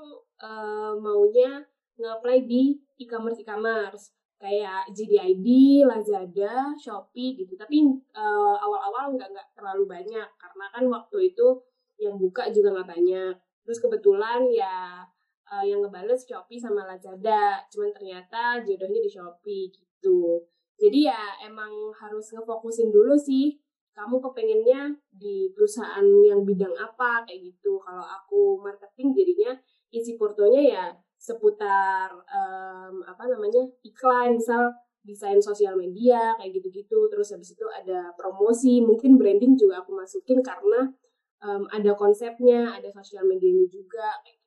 uh, 0.43 0.95
maunya 0.99 1.63
nge-apply 1.99 2.47
di 2.47 2.79
e-commerce 2.99 3.43
e-commerce 3.43 4.15
kayak 4.39 4.87
JDID, 4.95 5.47
Lazada, 5.83 6.71
Shopee 6.79 7.35
gitu. 7.35 7.59
Tapi 7.59 7.83
uh, 8.15 8.57
awal-awal 8.63 9.19
nggak 9.19 9.35
nggak 9.35 9.49
terlalu 9.59 9.85
banyak 9.99 10.29
karena 10.39 10.65
kan 10.71 10.85
waktu 10.87 11.35
itu 11.35 11.59
yang 11.99 12.15
buka 12.15 12.47
juga 12.55 12.79
nggak 12.79 12.89
banyak. 12.89 13.35
Terus 13.67 13.79
kebetulan 13.83 14.47
ya 14.55 15.03
uh, 15.51 15.65
yang 15.67 15.83
ngebales 15.83 16.23
Shopee 16.23 16.63
sama 16.63 16.87
Lazada. 16.87 17.67
Cuman 17.67 17.91
ternyata 17.91 18.63
jodohnya 18.63 19.01
di 19.03 19.11
Shopee 19.11 19.75
gitu. 19.75 20.47
Jadi 20.79 21.11
ya 21.11 21.43
emang 21.43 21.91
harus 21.99 22.31
ngefokusin 22.31 22.95
dulu 22.95 23.19
sih. 23.19 23.59
Kamu 23.93 24.23
kepengennya 24.23 24.95
di 25.11 25.51
perusahaan 25.51 26.07
yang 26.23 26.47
bidang 26.47 26.71
apa 26.79 27.27
kayak 27.27 27.51
gitu. 27.51 27.83
Kalau 27.83 28.07
aku 28.07 28.63
marketing 28.63 29.11
jadinya 29.11 29.53
isi 29.91 30.15
portonya 30.15 30.63
ya 30.63 30.87
seputar 31.19 32.15
um, 32.31 33.03
apa 33.03 33.27
namanya 33.27 33.67
iklan 33.83 34.39
misal 34.39 34.71
desain 35.03 35.43
sosial 35.43 35.75
media 35.75 36.39
kayak 36.39 36.55
gitu-gitu 36.55 37.11
terus 37.11 37.35
habis 37.35 37.59
itu 37.59 37.67
ada 37.67 38.15
promosi 38.15 38.79
mungkin 38.79 39.19
branding 39.19 39.59
juga 39.59 39.83
aku 39.83 39.99
masukin 39.99 40.39
karena 40.45 40.95
um, 41.43 41.67
ada 41.75 41.97
konsepnya 41.99 42.71
ada 42.77 42.87
sosial 42.95 43.27
medianya 43.27 43.67
juga 43.67 44.15
kayak 44.23 44.38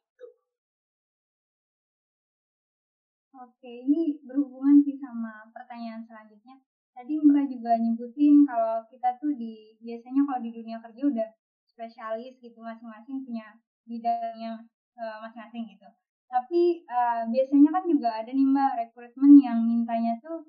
oke 3.42 3.72
ini 3.72 4.22
berhubungan 4.22 4.86
sih 4.86 4.96
sama 5.02 5.50
pertanyaan 5.50 6.06
selanjutnya. 6.06 6.62
Tadi 6.92 7.18
mbak 7.18 7.48
juga 7.50 7.80
nyebutin 7.80 8.46
kalau 8.46 8.86
kita 8.92 9.18
tuh 9.18 9.34
di 9.34 9.74
biasanya 9.82 10.22
kalau 10.28 10.40
di 10.44 10.52
dunia 10.54 10.78
kerja 10.84 11.02
udah 11.08 11.30
spesialis 11.66 12.38
gitu 12.44 12.60
masing-masing 12.62 13.24
punya 13.26 13.58
bidangnya 13.88 14.62
uh, 15.00 15.18
masing-masing 15.26 15.72
gitu. 15.72 15.88
Tapi 16.30 16.86
uh, 16.86 17.26
biasanya 17.32 17.70
kan 17.74 17.84
juga 17.90 18.10
ada 18.22 18.30
nih 18.30 18.46
mbak 18.46 18.72
rekrutmen 18.78 19.34
yang 19.42 19.60
mintanya 19.66 20.20
tuh 20.22 20.46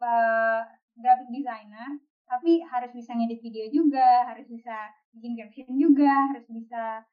uh, 0.00 0.62
graphic 0.96 1.28
designer 1.32 1.98
tapi 2.26 2.58
harus 2.66 2.90
bisa 2.90 3.14
ngedit 3.14 3.38
video 3.38 3.70
juga 3.70 4.26
harus 4.26 4.50
bisa 4.50 4.90
bikin 5.14 5.38
caption 5.38 5.78
juga 5.78 6.34
harus 6.34 6.42
bisa 6.50 7.06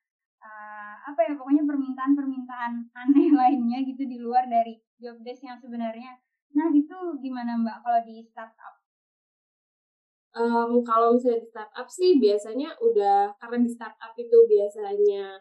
uh, 0.43 0.95
apa 1.07 1.19
ya 1.23 1.33
pokoknya 1.39 1.63
permintaan-permintaan 1.63 2.73
aneh 2.91 3.27
lainnya 3.39 3.79
gitu 3.87 4.03
di 4.03 4.19
luar 4.19 4.45
dari 4.45 4.77
job 4.99 5.17
desk 5.23 5.47
yang 5.47 5.57
sebenarnya. 5.57 6.19
Nah 6.53 6.69
itu 6.69 6.97
gimana 7.23 7.57
mbak 7.57 7.81
kalau 7.81 7.99
di 8.05 8.21
startup? 8.27 8.75
Um, 10.33 10.81
kalau 10.81 11.13
misalnya 11.13 11.45
di 11.45 11.49
startup 11.49 11.87
sih 11.87 12.17
biasanya 12.17 12.73
udah 12.81 13.37
karena 13.37 13.57
di 13.61 13.69
startup 13.69 14.13
itu 14.17 14.37
biasanya 14.49 15.37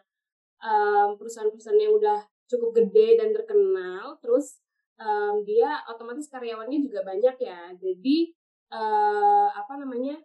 perusahaan-perusahaan 1.19 1.75
yang 1.75 1.91
udah 1.99 2.23
cukup 2.47 2.71
gede 2.71 3.19
dan 3.19 3.35
terkenal 3.35 4.15
terus 4.23 4.63
um, 4.95 5.43
dia 5.43 5.81
otomatis 5.89 6.29
karyawannya 6.29 6.79
juga 6.79 7.03
banyak 7.03 7.35
ya. 7.41 7.73
Jadi 7.75 8.31
uh, 8.71 9.49
apa 9.51 9.73
namanya 9.79 10.17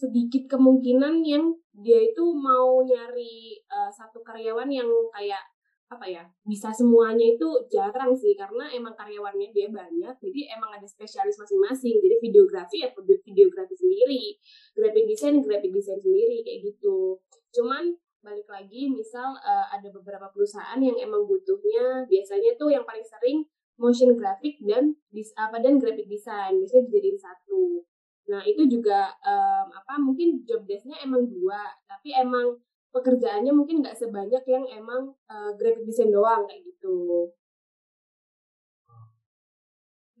sedikit 0.00 0.56
kemungkinan 0.56 1.20
yang 1.20 1.52
dia 1.76 2.00
itu 2.00 2.24
mau 2.32 2.80
nyari 2.80 3.60
uh, 3.68 3.92
satu 3.92 4.24
karyawan 4.24 4.72
yang 4.72 4.88
kayak 5.12 5.44
apa 5.90 6.06
ya 6.06 6.22
bisa 6.46 6.70
semuanya 6.70 7.34
itu 7.34 7.48
jarang 7.66 8.14
sih 8.14 8.38
karena 8.38 8.70
emang 8.70 8.94
karyawannya 8.94 9.50
dia 9.50 9.66
banyak 9.66 10.14
jadi 10.22 10.40
emang 10.54 10.70
ada 10.70 10.86
spesialis 10.86 11.34
masing-masing. 11.34 11.98
Jadi 11.98 12.16
videografi 12.22 12.86
ya 12.86 12.94
videografi 13.26 13.74
sendiri 13.74 14.38
graphic 14.78 15.04
design 15.10 15.42
graphic 15.42 15.74
design 15.74 15.98
sendiri 15.98 16.46
kayak 16.46 16.62
gitu. 16.62 17.18
Cuman 17.50 17.90
balik 18.22 18.46
lagi 18.46 18.86
misal 18.86 19.34
uh, 19.42 19.66
ada 19.72 19.88
beberapa 19.90 20.30
perusahaan 20.30 20.78
yang 20.78 20.94
emang 21.00 21.26
butuhnya 21.26 22.06
biasanya 22.06 22.54
tuh 22.54 22.70
yang 22.70 22.84
paling 22.86 23.04
sering 23.04 23.42
motion 23.80 24.12
graphic 24.14 24.60
dan 24.62 24.92
apa 25.40 25.56
dan 25.58 25.80
graphic 25.80 26.04
design 26.06 26.60
biasanya 26.60 26.84
dijadiin 26.86 27.18
satu 27.18 27.82
nah 28.30 28.42
itu 28.46 28.62
juga 28.70 29.10
um, 29.26 29.66
apa 29.74 29.98
mungkin 29.98 30.46
job 30.46 30.62
desknya 30.70 31.02
emang 31.02 31.26
dua 31.26 31.74
tapi 31.90 32.14
emang 32.14 32.54
pekerjaannya 32.94 33.50
mungkin 33.50 33.82
nggak 33.82 33.98
sebanyak 33.98 34.42
yang 34.46 34.64
emang 34.70 35.10
uh, 35.26 35.50
graphic 35.58 35.82
design 35.86 36.14
doang 36.14 36.46
kayak 36.46 36.62
gitu. 36.66 37.30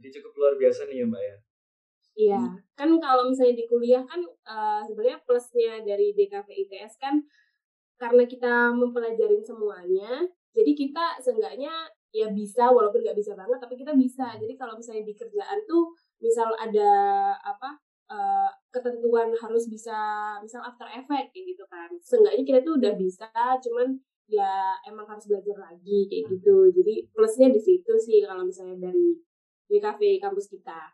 Jadi 0.00 0.08
cukup 0.18 0.32
luar 0.38 0.54
biasa 0.58 0.88
nih 0.88 1.02
ya 1.02 1.06
mbak 1.06 1.22
ya? 1.22 1.36
Iya, 2.20 2.40
kan 2.74 2.90
kalau 2.98 3.30
misalnya 3.30 3.54
di 3.54 3.64
kuliah 3.70 4.02
kan 4.04 4.20
uh, 4.26 4.82
sebenarnya 4.84 5.22
plusnya 5.22 5.82
dari 5.86 6.12
DKV 6.12 6.48
ITS 6.66 6.98
kan 6.98 7.22
karena 8.00 8.24
kita 8.26 8.72
mempelajarin 8.74 9.44
semuanya 9.44 10.24
jadi 10.50 10.72
kita 10.74 11.22
seenggaknya 11.22 11.70
ya 12.10 12.26
bisa 12.34 12.74
walaupun 12.74 13.06
nggak 13.06 13.18
bisa 13.18 13.38
banget 13.38 13.58
tapi 13.62 13.78
kita 13.78 13.94
bisa. 13.94 14.34
Jadi 14.34 14.58
kalau 14.58 14.74
misalnya 14.74 15.06
di 15.06 15.14
kerjaan 15.14 15.58
tuh 15.66 15.94
misal 16.18 16.50
ada 16.58 16.90
apa 17.38 17.78
uh, 18.10 18.50
ketentuan 18.74 19.30
harus 19.38 19.64
bisa 19.70 19.96
misal 20.42 20.60
after 20.66 20.86
effect 20.90 21.30
kayak 21.32 21.46
gitu 21.54 21.64
kan. 21.70 21.90
Seenggaknya 22.02 22.42
kita 22.44 22.58
tuh 22.66 22.74
udah 22.76 22.92
bisa 22.98 23.30
cuman 23.62 23.96
ya 24.30 24.78
emang 24.86 25.06
harus 25.06 25.26
belajar 25.30 25.56
lagi 25.56 26.10
kayak 26.10 26.26
gitu. 26.28 26.70
Jadi 26.74 27.08
plusnya 27.14 27.48
di 27.50 27.60
situ 27.62 27.92
sih 27.96 28.22
kalau 28.26 28.44
misalnya 28.44 28.90
dari 28.90 29.16
DKV 29.70 30.18
kampus 30.18 30.50
kita. 30.50 30.92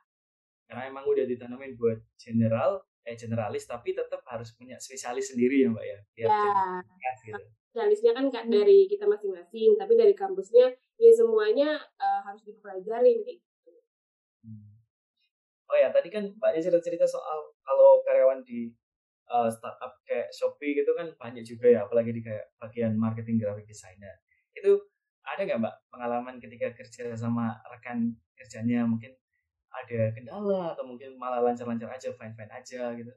Karena 0.68 0.92
emang 0.92 1.08
udah 1.08 1.24
ditanamin 1.24 1.74
buat 1.80 1.98
general 2.20 2.84
eh 3.06 3.14
generalis 3.14 3.70
tapi 3.70 3.94
tetap 3.94 4.18
harus 4.26 4.50
punya 4.58 4.74
spesialis 4.82 5.30
sendiri 5.30 5.62
ya 5.62 5.70
mbak 5.70 5.86
ya? 5.86 5.98
Ya, 6.26 6.42
ya 6.82 7.12
gitu. 7.22 7.38
spesialisnya 7.70 8.18
kan 8.18 8.26
dari 8.50 8.90
kita 8.90 9.06
masing-masing 9.06 9.78
tapi 9.78 9.94
dari 9.94 10.10
kampusnya 10.10 10.74
ya 10.98 11.12
semuanya 11.14 11.78
uh, 12.02 12.20
harus 12.26 12.42
dipelajari 12.42 13.22
gitu 13.22 13.38
hmm. 13.38 13.45
Oh 15.66 15.76
ya 15.76 15.90
tadi 15.90 16.08
kan 16.10 16.24
mbaknya 16.38 16.60
cerita-cerita 16.62 17.06
soal 17.06 17.50
kalau 17.66 18.02
karyawan 18.06 18.42
di 18.46 18.70
uh, 19.30 19.50
startup 19.50 19.98
kayak 20.06 20.30
Shopee 20.30 20.78
gitu 20.78 20.94
kan 20.94 21.10
banyak 21.18 21.42
juga 21.42 21.66
ya 21.70 21.78
apalagi 21.86 22.14
di 22.14 22.22
kayak 22.22 22.54
bagian 22.62 22.94
marketing 22.94 23.42
graphic 23.42 23.66
designer. 23.66 24.14
Itu 24.54 24.78
ada 25.26 25.42
nggak 25.42 25.58
mbak 25.58 25.74
pengalaman 25.90 26.38
ketika 26.38 26.70
kerja 26.74 27.14
sama 27.18 27.58
rekan 27.66 28.14
kerjanya? 28.38 28.86
Mungkin 28.86 29.10
ada 29.76 30.00
kendala 30.14 30.72
atau 30.72 30.84
mungkin 30.88 31.18
malah 31.20 31.42
lancar-lancar 31.42 31.90
aja 31.90 32.08
fine-fine 32.14 32.52
aja 32.52 32.94
gitu? 32.96 33.12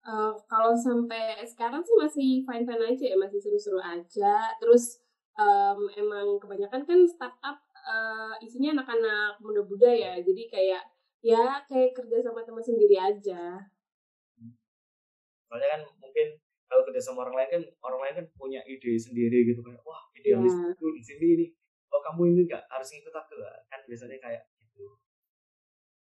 Uh, 0.00 0.32
kalau 0.48 0.72
sampai 0.72 1.44
sekarang 1.44 1.84
sih 1.84 1.96
masih 1.96 2.30
fine-fine 2.44 2.84
aja 2.84 3.04
ya 3.14 3.16
masih 3.16 3.38
seru-seru 3.40 3.80
aja. 3.80 4.52
Terus 4.58 5.00
um, 5.38 5.88
emang 5.96 6.36
kebanyakan 6.42 6.82
kan 6.84 7.00
startup 7.06 7.56
uh, 7.86 8.34
isinya 8.42 8.80
anak-anak 8.80 9.38
muda-muda 9.40 9.88
ya. 9.88 10.18
Jadi 10.20 10.50
kayak 10.50 10.82
ya 11.20 11.60
kayak 11.68 11.92
kerja 11.96 12.16
sama 12.24 12.40
teman 12.44 12.64
sendiri 12.64 12.96
aja. 12.96 13.60
Soalnya 15.48 15.68
kan 15.78 15.82
mungkin 16.00 16.40
kalau 16.70 16.82
kerja 16.86 17.02
sama 17.02 17.26
orang 17.26 17.36
lain 17.42 17.48
kan 17.50 17.62
orang 17.82 18.00
lain 18.06 18.14
kan 18.22 18.26
punya 18.38 18.60
ide 18.62 18.94
sendiri 18.94 19.42
gitu 19.42 19.58
kan 19.66 19.74
wah 19.82 20.06
idealis 20.14 20.54
yeah. 20.54 20.70
itu 20.70 20.86
di 20.94 21.02
sini 21.02 21.26
nih 21.34 21.48
oh 21.90 21.98
kamu 21.98 22.30
ini 22.30 22.40
nggak 22.46 22.62
harus 22.70 22.94
ngikut 22.94 23.10
aku 23.10 23.42
kan 23.66 23.82
biasanya 23.90 24.22
kayak 24.22 24.46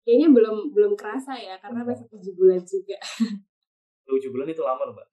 kayaknya 0.05 0.29
belum 0.29 0.73
belum 0.73 0.93
kerasa 0.93 1.33
ya 1.37 1.57
karena 1.57 1.85
masih 1.85 2.05
tujuh 2.09 2.33
bulan 2.37 2.61
juga. 2.65 2.97
Tujuh 4.09 4.33
bulan 4.33 4.49
itu 4.49 4.65
lama 4.65 4.89
loh 4.89 4.97
mbak. 4.97 5.09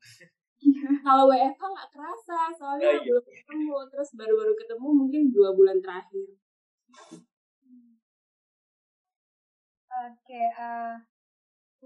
Kalau 1.05 1.29
WFH 1.29 1.61
nggak 1.61 1.90
kerasa 1.92 2.38
soalnya 2.57 2.97
ya, 2.97 2.97
iya. 2.97 3.05
belum 3.05 3.25
ketemu 3.29 3.77
terus 3.92 4.11
baru-baru 4.16 4.53
ketemu 4.57 4.88
mungkin 4.88 5.23
dua 5.29 5.53
bulan 5.53 5.85
terakhir 5.85 6.33
oke 10.05 10.43
uh, 10.61 10.95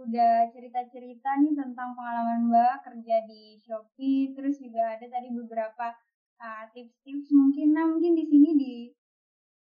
udah 0.01 0.49
cerita-cerita 0.51 1.31
nih 1.45 1.55
tentang 1.55 1.95
pengalaman 1.95 2.51
mbak 2.51 2.83
kerja 2.83 3.27
di 3.27 3.59
Shopee 3.63 4.35
terus 4.35 4.59
juga 4.59 4.97
ada 4.99 5.07
tadi 5.07 5.29
beberapa 5.31 5.95
tips-tips 6.73 7.29
uh, 7.31 7.37
mungkin 7.37 7.69
nah 7.77 7.85
mungkin 7.87 8.17
di 8.17 8.25
sini 8.27 8.51
di 8.57 8.75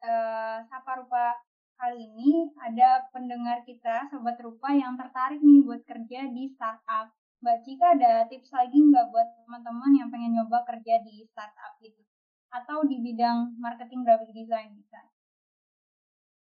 uh, 0.04 0.62
Sapa 0.68 1.02
Rupa 1.02 1.34
Kali 1.78 2.10
ini 2.10 2.50
ada 2.58 3.06
pendengar 3.14 3.62
kita, 3.62 4.10
Sobat 4.10 4.34
Rupa, 4.42 4.74
yang 4.74 4.98
tertarik 4.98 5.38
nih 5.38 5.62
buat 5.62 5.86
kerja 5.86 6.26
di 6.26 6.50
startup. 6.50 7.14
Mbak 7.38 7.58
Cika 7.62 7.94
ada 7.94 8.26
tips 8.26 8.50
lagi 8.50 8.82
nggak 8.82 9.14
buat 9.14 9.46
teman-teman 9.46 9.94
yang 9.94 10.10
pengen 10.10 10.34
nyoba 10.34 10.66
kerja 10.66 10.98
di 11.06 11.22
startup 11.30 11.78
gitu? 11.78 12.02
Atau 12.50 12.82
di 12.90 12.98
bidang 12.98 13.54
marketing 13.62 14.02
graphic 14.02 14.34
design 14.34 14.74
bisa? 14.74 15.06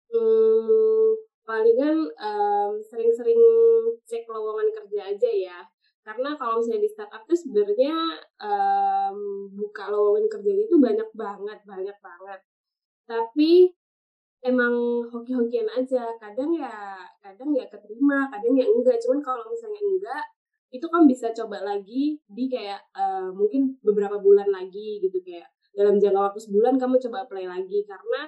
Hmm, 0.09 1.13
palingan 1.45 2.07
um, 2.21 2.71
sering-sering 2.79 3.41
cek 4.05 4.29
lowongan 4.29 4.69
kerja 4.71 5.15
aja 5.15 5.31
ya. 5.31 5.59
karena 6.01 6.33
kalau 6.33 6.57
misalnya 6.57 6.81
di 6.81 6.89
startup 6.89 7.21
tuh 7.29 7.37
sebenarnya 7.37 7.93
um, 8.41 9.45
buka 9.53 9.85
lowongan 9.93 10.25
kerjanya 10.33 10.65
itu 10.65 10.77
banyak 10.81 11.09
banget 11.13 11.61
banyak 11.61 11.97
banget. 12.01 12.39
Tapi 13.05 13.69
emang 14.41 15.05
hoki-hokian 15.13 15.69
aja. 15.69 16.09
Kadang 16.17 16.57
ya 16.57 17.05
kadang 17.21 17.53
ya 17.53 17.65
keterima 17.69 18.27
kadang 18.33 18.53
ya 18.57 18.65
enggak. 18.65 18.97
Cuman 18.97 19.21
kalau 19.21 19.45
misalnya 19.49 19.81
enggak 19.81 20.25
itu 20.71 20.87
kan 20.87 21.03
bisa 21.05 21.29
coba 21.35 21.61
lagi 21.61 22.17
di 22.25 22.45
kayak 22.49 22.81
uh, 22.95 23.29
mungkin 23.29 23.77
beberapa 23.85 24.17
bulan 24.17 24.49
lagi 24.49 25.01
gitu. 25.05 25.21
Kayak 25.21 25.53
dalam 25.77 26.01
jangka 26.01 26.33
waktu 26.33 26.39
sebulan 26.41 26.75
kamu 26.81 26.97
coba 26.97 27.17
apply 27.29 27.45
lagi. 27.45 27.85
Karena 27.85 28.21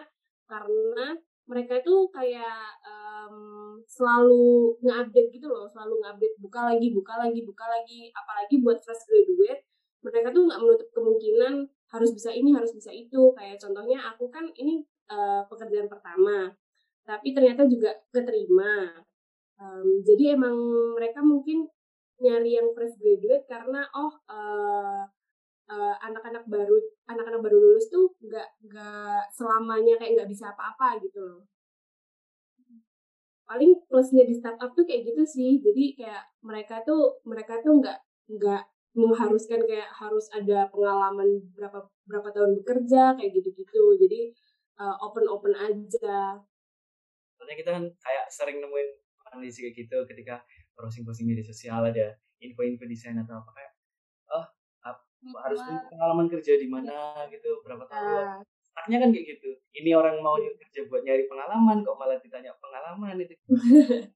karena 0.45 1.07
mereka 1.43 1.83
itu 1.83 2.07
kayak 2.07 2.79
um, 2.87 3.75
selalu 3.83 4.79
nge-update 4.79 5.29
gitu 5.35 5.47
loh, 5.51 5.67
selalu 5.67 5.99
nge-update 5.99 6.35
buka 6.39 6.61
lagi, 6.71 6.87
buka 6.95 7.13
lagi, 7.19 7.39
buka 7.43 7.65
lagi. 7.67 8.01
Apalagi 8.15 8.55
buat 8.63 8.79
fresh 8.79 9.03
graduate, 9.07 9.61
mereka 10.03 10.31
tuh 10.31 10.43
nggak 10.47 10.59
menutup 10.63 10.89
kemungkinan 10.95 11.53
harus 11.91 12.11
bisa 12.15 12.31
ini, 12.31 12.55
harus 12.55 12.71
bisa 12.71 12.91
itu. 12.95 13.35
Kayak 13.35 13.59
contohnya 13.59 13.99
aku 14.07 14.31
kan 14.31 14.47
ini 14.55 14.83
uh, 15.11 15.43
pekerjaan 15.51 15.91
pertama, 15.91 16.51
tapi 17.03 17.35
ternyata 17.35 17.67
juga 17.67 17.91
keterima. 18.15 19.03
Um, 19.59 20.01
jadi 20.01 20.39
emang 20.39 20.55
mereka 20.95 21.19
mungkin 21.21 21.67
nyari 22.23 22.55
yang 22.55 22.71
fresh 22.71 22.95
graduate 22.95 23.43
karena 23.51 23.83
oh 23.91 24.15
uh, 24.31 25.03
uh, 25.73 25.95
anak-anak 26.05 26.45
baru 26.45 26.77
anak-anak 27.09 27.41
baru 27.41 27.57
lulus 27.57 27.89
tuh 27.89 28.13
nggak 28.21 28.47
nggak 28.69 29.21
selamanya 29.33 29.97
kayak 29.97 30.21
nggak 30.21 30.29
bisa 30.29 30.53
apa-apa 30.53 31.01
gitu 31.01 31.19
loh. 31.19 31.41
Paling 33.49 33.75
plusnya 33.89 34.23
di 34.23 34.33
startup 34.37 34.71
tuh 34.77 34.85
kayak 34.85 35.09
gitu 35.09 35.23
sih. 35.25 35.59
Jadi 35.59 35.97
kayak 35.97 36.23
mereka 36.45 36.85
tuh 36.85 37.19
mereka 37.25 37.59
tuh 37.65 37.81
nggak 37.81 37.99
nggak 38.37 38.63
mengharuskan 38.93 39.65
kayak 39.65 39.89
harus 39.89 40.29
ada 40.29 40.69
pengalaman 40.69 41.41
berapa 41.57 41.81
berapa 42.05 42.29
tahun 42.29 42.61
bekerja 42.61 43.17
kayak 43.17 43.31
gitu-gitu. 43.33 43.83
Jadi 43.97 44.21
uh, 44.77 44.95
open 45.01 45.25
open 45.27 45.53
aja. 45.57 46.37
Soalnya 47.35 47.55
kita 47.57 47.69
kan 47.73 47.85
kayak 47.89 48.25
sering 48.29 48.61
nemuin 48.61 48.89
kondisi 49.33 49.65
kayak 49.65 49.75
gitu 49.81 49.97
ketika 50.05 50.45
browsing-browsing 50.77 51.25
media 51.25 51.41
sosial 51.41 51.81
ada 51.81 52.13
info-info 52.37 52.85
desain 52.85 53.17
atau 53.17 53.41
apa 53.41 53.49
kayak 53.49 53.73
oh 54.29 54.45
harus 55.31 55.59
punya 55.63 55.81
pengalaman 55.87 56.27
kerja 56.27 56.53
di 56.59 56.67
mana 56.67 57.27
gitu 57.31 57.63
berapa 57.63 57.87
tahun 57.87 58.43
uh. 58.43 58.99
kan 58.99 59.09
kayak 59.11 59.25
gitu 59.37 59.53
ini 59.73 59.91
orang 59.97 60.21
mau 60.21 60.37
kerja 60.37 60.85
buat 60.85 61.01
nyari 61.01 61.25
pengalaman 61.25 61.81
kok 61.81 61.97
malah 61.97 62.17
ditanya 62.21 62.53
pengalaman 62.61 63.21
itu? 63.21 63.35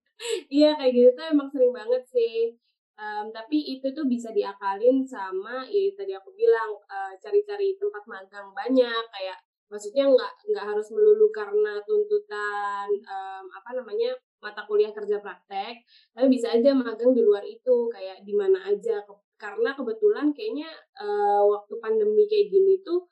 Iya 0.49 0.73
kayak 0.73 0.93
gitu 0.97 1.09
tuh 1.13 1.29
emang 1.29 1.45
sering 1.53 1.69
banget 1.69 2.01
sih. 2.09 2.57
Um, 2.97 3.29
tapi 3.29 3.77
itu 3.77 3.85
tuh 3.93 4.09
bisa 4.09 4.33
diakalin 4.33 5.05
sama 5.05 5.61
ya 5.69 5.93
tadi 5.93 6.17
aku 6.17 6.33
bilang 6.33 6.73
uh, 6.89 7.13
cari-cari 7.21 7.77
tempat 7.77 8.01
magang 8.09 8.49
banyak 8.57 9.03
kayak 9.13 9.37
maksudnya 9.69 10.09
nggak 10.09 10.33
nggak 10.49 10.65
harus 10.65 10.89
melulu 10.89 11.29
karena 11.29 11.77
tuntutan 11.85 12.89
um, 13.05 13.45
apa 13.53 13.69
namanya 13.77 14.17
mata 14.41 14.65
kuliah 14.65 14.89
kerja 14.89 15.21
praktek 15.21 15.85
tapi 16.17 16.25
bisa 16.25 16.49
aja 16.49 16.73
magang 16.73 17.13
di 17.13 17.21
luar 17.21 17.45
itu 17.45 17.85
kayak 17.93 18.25
di 18.25 18.33
mana 18.33 18.65
aja 18.65 19.05
karena 19.37 19.69
kebetulan 19.77 20.33
kayaknya 20.33 20.69
uh, 20.97 21.45
waktu 21.45 21.77
pandemi 21.77 22.25
kayak 22.25 22.49
gini 22.49 22.81
tuh 22.81 23.05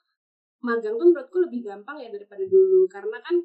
magang 0.66 0.98
tuh 0.98 1.06
menurutku 1.14 1.38
lebih 1.46 1.62
gampang 1.62 2.02
ya 2.02 2.10
daripada 2.10 2.42
dulu. 2.42 2.90
Karena 2.90 3.18
kan 3.22 3.36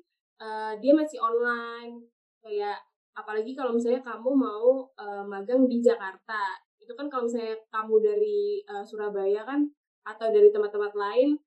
uh, 0.41 0.73
dia 0.81 0.93
masih 0.97 1.21
online. 1.21 2.01
Kayak 2.41 2.81
apalagi 3.13 3.53
kalau 3.53 3.77
misalnya 3.77 4.01
kamu 4.01 4.29
mau 4.33 4.89
uh, 4.97 5.23
magang 5.25 5.69
di 5.69 5.77
Jakarta. 5.77 6.57
Itu 6.81 6.97
kan 6.97 7.05
kalau 7.05 7.29
misalnya 7.29 7.53
kamu 7.69 7.95
dari 8.01 8.65
uh, 8.65 8.81
Surabaya 8.81 9.45
kan 9.45 9.69
atau 10.01 10.33
dari 10.33 10.49
tempat-tempat 10.49 10.97
lain 10.97 11.37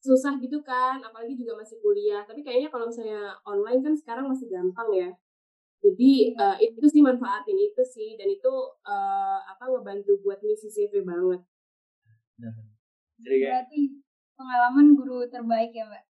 susah 0.00 0.40
gitu 0.40 0.64
kan. 0.64 1.04
Apalagi 1.04 1.36
juga 1.36 1.60
masih 1.60 1.76
kuliah. 1.84 2.24
Tapi 2.24 2.40
kayaknya 2.40 2.72
kalau 2.72 2.88
misalnya 2.88 3.36
online 3.44 3.84
kan 3.84 3.92
sekarang 3.92 4.24
masih 4.24 4.48
gampang 4.48 4.88
ya 4.96 5.10
jadi 5.78 6.10
uh, 6.34 6.56
itu 6.58 6.86
sih 6.90 7.02
manfaatin 7.02 7.54
itu 7.54 7.82
sih 7.86 8.18
dan 8.18 8.26
itu 8.26 8.50
uh, 8.82 9.38
apa 9.46 9.62
ngebantu 9.70 10.18
buat 10.26 10.42
misi 10.42 10.66
CV 10.66 11.06
banget. 11.06 11.38
Jadi 13.22 13.36
kayak... 13.38 13.50
Berarti 13.66 13.80
pengalaman 14.34 14.86
guru 14.98 15.26
terbaik 15.30 15.70
ya 15.70 15.86
mbak? 15.86 16.04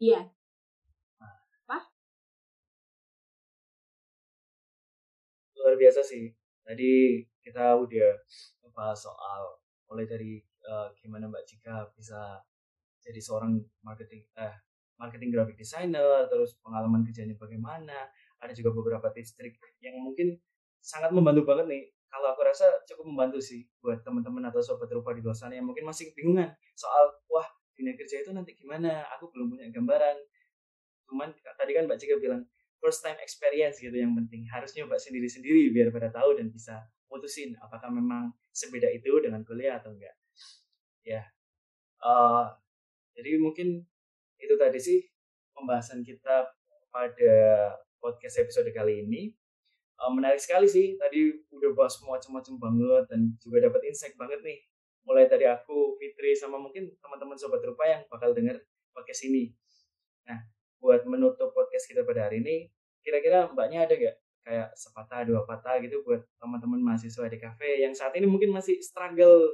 Iya. 0.00 0.20
Apa? 1.64 1.78
Luar 5.60 5.74
biasa 5.76 6.00
sih. 6.00 6.32
Tadi 6.64 7.20
kita 7.44 7.76
udah 7.76 8.24
bahas 8.74 9.04
soal 9.04 9.60
mulai 9.86 10.08
dari 10.08 10.42
uh, 10.66 10.90
gimana 10.98 11.30
Mbak 11.30 11.44
Cika 11.46 11.92
bisa 11.94 12.42
jadi 12.98 13.20
seorang 13.22 13.62
marketing 13.84 14.26
eh 14.34 14.54
marketing 14.98 15.30
graphic 15.34 15.58
designer, 15.58 16.26
terus 16.30 16.54
pengalaman 16.62 17.02
kerjanya 17.02 17.34
bagaimana, 17.34 18.08
ada 18.38 18.52
juga 18.54 18.70
beberapa 18.70 19.10
tips 19.10 19.34
trik 19.34 19.58
yang 19.82 19.98
mungkin 20.00 20.38
sangat 20.78 21.10
membantu 21.10 21.48
banget 21.48 21.66
nih. 21.66 21.84
Kalau 22.14 22.30
aku 22.30 22.46
rasa 22.46 22.66
cukup 22.86 23.10
membantu 23.10 23.42
sih 23.42 23.66
buat 23.82 24.06
teman-teman 24.06 24.46
atau 24.46 24.62
sobat 24.62 24.86
rupa 24.94 25.10
di 25.10 25.24
luar 25.24 25.34
sana 25.34 25.58
yang 25.58 25.66
mungkin 25.66 25.82
masih 25.82 26.14
bingungan 26.14 26.54
soal 26.78 27.10
wah 27.26 27.48
dunia 27.74 27.98
kerja 27.98 28.22
itu 28.22 28.30
nanti 28.30 28.54
gimana, 28.54 29.02
aku 29.18 29.34
belum 29.34 29.50
punya 29.50 29.66
gambaran. 29.74 30.14
Cuman 31.10 31.34
tadi 31.34 31.72
kan 31.74 31.90
Mbak 31.90 31.98
Cika 31.98 32.22
bilang 32.22 32.46
first 32.78 33.02
time 33.02 33.18
experience 33.18 33.82
gitu 33.82 33.96
yang 33.96 34.14
penting 34.14 34.46
harus 34.46 34.70
nyoba 34.78 34.94
sendiri-sendiri 35.00 35.74
biar 35.74 35.90
pada 35.90 36.14
tahu 36.14 36.38
dan 36.38 36.54
bisa 36.54 36.86
putusin 37.10 37.56
apakah 37.58 37.90
memang 37.90 38.30
sebeda 38.54 38.86
itu 38.94 39.10
dengan 39.18 39.42
kuliah 39.42 39.82
atau 39.82 39.90
enggak. 39.90 40.14
Ya, 41.02 41.26
uh, 42.00 42.52
jadi 43.16 43.40
mungkin 43.40 43.88
itu 44.44 44.54
tadi 44.60 44.78
sih 44.78 45.00
pembahasan 45.56 46.04
kita 46.04 46.52
pada 46.92 47.34
podcast 47.98 48.36
episode 48.44 48.68
kali 48.76 49.00
ini. 49.00 49.32
Uh, 49.94 50.10
menarik 50.10 50.42
sekali 50.42 50.68
sih, 50.68 50.98
tadi 51.00 51.32
udah 51.54 51.70
bahas 51.72 51.96
macam-macam 52.02 52.54
banget 52.60 53.04
dan 53.08 53.20
juga 53.40 53.70
dapat 53.70 53.88
insight 53.88 54.18
banget 54.20 54.42
nih. 54.44 54.58
Mulai 55.06 55.30
dari 55.30 55.46
aku, 55.48 55.96
Fitri, 55.96 56.34
sama 56.36 56.58
mungkin 56.60 56.92
teman-teman 57.00 57.38
Sobat 57.38 57.62
Rupa 57.62 57.86
yang 57.86 58.02
bakal 58.10 58.34
denger 58.34 58.58
podcast 58.92 59.24
ini. 59.24 59.54
Nah, 60.28 60.44
buat 60.82 61.06
menutup 61.08 61.54
podcast 61.54 61.86
kita 61.86 62.02
pada 62.02 62.28
hari 62.28 62.42
ini, 62.42 62.56
kira-kira 63.00 63.48
mbaknya 63.52 63.86
ada 63.86 63.94
gak 63.94 64.16
kayak 64.44 64.68
sepatah 64.76 65.24
dua 65.24 65.40
patah 65.48 65.80
gitu 65.80 66.04
buat 66.04 66.20
teman-teman 66.36 66.76
mahasiswa 66.84 67.24
di 67.32 67.40
kafe 67.40 67.80
yang 67.80 67.96
saat 67.96 68.12
ini 68.12 68.28
mungkin 68.28 68.52
masih 68.52 68.76
struggle 68.84 69.48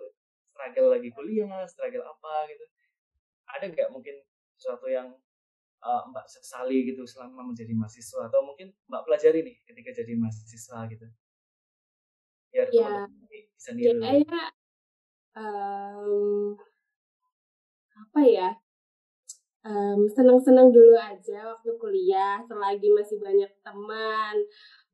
struggle 0.50 0.90
lagi 0.90 1.14
kuliah 1.14 1.62
struggle 1.70 2.02
apa 2.02 2.50
gitu 2.50 2.66
ada 3.46 3.70
nggak 3.70 3.88
mungkin 3.94 4.18
sesuatu 4.60 4.92
yang 4.92 5.08
uh, 5.80 6.02
Mbak 6.12 6.28
sesali 6.28 6.84
gitu 6.84 7.08
selama 7.08 7.48
menjadi 7.48 7.72
mahasiswa 7.72 8.28
atau 8.28 8.44
mungkin 8.44 8.68
Mbak 8.92 9.02
pelajari 9.08 9.40
nih 9.40 9.56
ketika 9.64 9.90
jadi 9.96 10.12
mahasiswa 10.20 10.78
gitu? 10.92 11.06
Biar 12.52 12.68
ya, 12.68 13.08
bisa 13.56 13.70
niru. 13.72 13.96
Ya, 14.04 14.44
um, 15.40 16.58
apa 17.96 18.20
ya? 18.28 18.50
Um, 19.60 20.08
senang-senang 20.08 20.72
dulu 20.72 20.96
aja 20.96 21.52
waktu 21.52 21.76
kuliah, 21.76 22.40
selagi 22.48 22.88
masih 22.96 23.20
banyak 23.20 23.52
teman, 23.60 24.36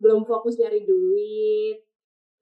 belum 0.03 0.27
fokus 0.27 0.59
nyari 0.59 0.83
duit. 0.83 1.87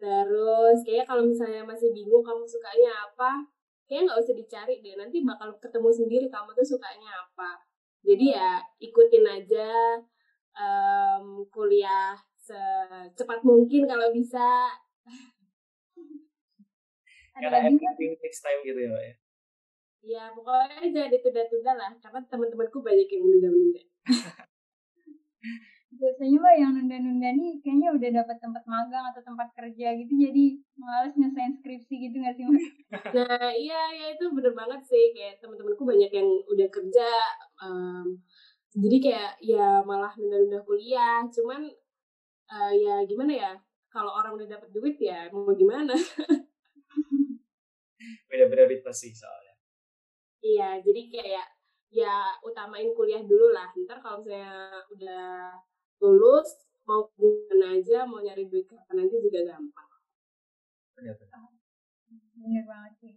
Terus 0.00 0.80
kayak 0.88 1.04
kalau 1.08 1.24
misalnya 1.28 1.64
masih 1.68 1.92
bingung 1.92 2.24
kamu 2.24 2.44
sukanya 2.48 2.92
apa, 3.08 3.44
kayak 3.84 4.08
nggak 4.08 4.20
usah 4.20 4.34
dicari 4.36 4.80
deh 4.80 4.96
nanti 4.96 5.20
bakal 5.20 5.52
ketemu 5.60 5.90
sendiri 5.92 6.26
kamu 6.32 6.56
tuh 6.56 6.66
sukanya 6.76 7.10
apa. 7.24 7.60
Jadi 8.04 8.36
ya 8.36 8.60
ikutin 8.80 9.24
aja 9.24 9.70
um, 10.56 11.44
kuliah 11.48 12.16
secepat 12.36 13.40
mungkin 13.44 13.88
kalau 13.88 14.12
bisa. 14.12 14.68
Karena 17.34 17.66
everything 17.66 18.14
takes 18.22 18.38
time 18.44 18.62
gitu 18.62 18.78
ya 18.78 18.90
Pak 18.94 19.02
ya? 19.02 19.14
Ya 20.04 20.22
pokoknya 20.36 20.84
jangan 20.92 21.10
ditunda-tunda 21.16 21.72
lah 21.74 21.90
karena 21.96 22.20
teman-temanku 22.28 22.84
banyak 22.84 23.08
yang 23.08 23.24
menunda-menunda 23.24 23.82
biasanya 25.94 26.36
mbak 26.42 26.54
yang 26.58 26.72
nunda-nunda 26.74 27.30
nih 27.38 27.52
kayaknya 27.62 27.88
udah 27.94 28.10
dapat 28.22 28.36
tempat 28.42 28.64
magang 28.66 29.04
atau 29.14 29.22
tempat 29.22 29.48
kerja 29.54 29.94
gitu 29.94 30.12
jadi 30.14 30.44
males 30.76 31.14
nyelesain 31.14 31.54
skripsi 31.58 31.94
gitu 32.08 32.16
gak 32.20 32.34
sih 32.34 32.44
mbak? 32.46 32.62
Nah 33.16 33.50
iya 33.54 33.80
ya 33.94 34.06
itu 34.14 34.24
bener 34.34 34.52
banget 34.54 34.80
sih 34.86 35.14
kayak 35.14 35.38
teman-temanku 35.38 35.82
banyak 35.86 36.10
yang 36.10 36.28
udah 36.50 36.68
kerja 36.70 37.08
um, 37.62 38.18
jadi 38.74 38.96
kayak 38.98 39.32
ya 39.42 39.68
malah 39.86 40.12
nunda-nunda 40.18 40.60
kuliah 40.66 41.22
cuman 41.30 41.70
uh, 42.50 42.72
ya 42.74 43.06
gimana 43.06 43.32
ya 43.32 43.52
kalau 43.94 44.10
orang 44.10 44.34
udah 44.34 44.58
dapat 44.58 44.68
duit 44.74 44.98
ya 44.98 45.30
mau 45.30 45.54
gimana? 45.54 45.94
Beda-beda 48.28 48.90
sih 48.90 49.14
soalnya. 49.14 49.54
Iya 50.42 50.82
jadi 50.82 51.02
kayak 51.08 51.46
ya 51.94 52.34
utamain 52.42 52.90
kuliah 52.90 53.22
dulu 53.22 53.54
lah 53.54 53.70
ntar 53.86 54.02
kalau 54.02 54.26
misalnya 54.26 54.82
udah 54.90 55.54
lulus 56.02 56.48
mau 56.84 57.08
gimana 57.16 57.80
aja 57.80 58.04
mau 58.04 58.20
nyari 58.20 58.48
duit 58.50 58.68
kapan 58.68 59.06
aja 59.06 59.16
juga 59.20 59.40
gampang 59.46 59.90
benar-benar 60.94 61.54
Bener 62.34 62.64
banget 62.66 62.92
sih. 63.00 63.14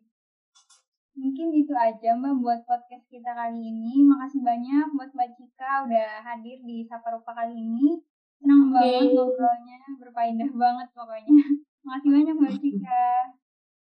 Mungkin 1.18 1.50
itu 1.50 1.74
aja 1.74 2.14
Mbak 2.14 2.34
buat 2.46 2.62
podcast 2.70 3.06
kita 3.10 3.34
kali 3.34 3.58
ini. 3.58 4.06
Makasih 4.06 4.46
banyak 4.46 4.88
buat 4.94 5.10
Mbak 5.12 5.30
Cika 5.36 5.90
udah 5.90 6.22
hadir 6.22 6.62
di 6.62 6.86
Sapa 6.86 7.10
Rupa 7.12 7.34
kali 7.34 7.58
ini. 7.58 7.98
Senang 8.38 8.70
Oke. 8.70 8.78
banget 8.78 9.18
ngobrolnya, 9.18 9.82
berfaedah 9.98 10.52
banget 10.54 10.88
pokoknya. 10.94 11.46
Makasih 11.86 12.10
banyak 12.14 12.36
Mbak 12.38 12.56
Cika. 12.62 13.06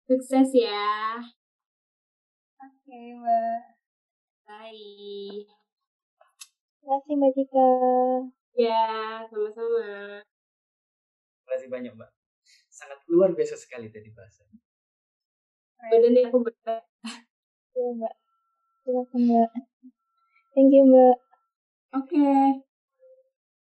Sukses 0.04 0.50
ya. 0.52 1.16
Oke 2.60 3.00
Mbak. 3.16 3.62
Bye. 4.44 5.48
Terima 6.84 6.94
kasih 7.00 7.14
Mbak 7.16 7.32
Cika. 7.40 7.68
Ya, 8.54 9.26
sama-sama. 9.34 10.22
terima 11.44 11.50
kasih 11.58 11.70
banyak 11.74 11.94
mbak 11.98 12.12
sangat 12.70 13.00
luar 13.10 13.34
biasa 13.34 13.58
sekali 13.58 13.90
tadi 13.90 14.10
bahasannya 14.14 14.62
Udah 15.84 16.10
nih 16.16 16.24
aku 16.32 16.38
berat. 16.48 16.84
Iya 17.76 17.90
Mbak. 18.00 18.14
Silakan 18.88 19.22
Mbak. 19.28 19.50
Thank 20.56 20.72
you 20.72 20.84
Mbak. 20.88 21.18
Oke. 22.00 22.24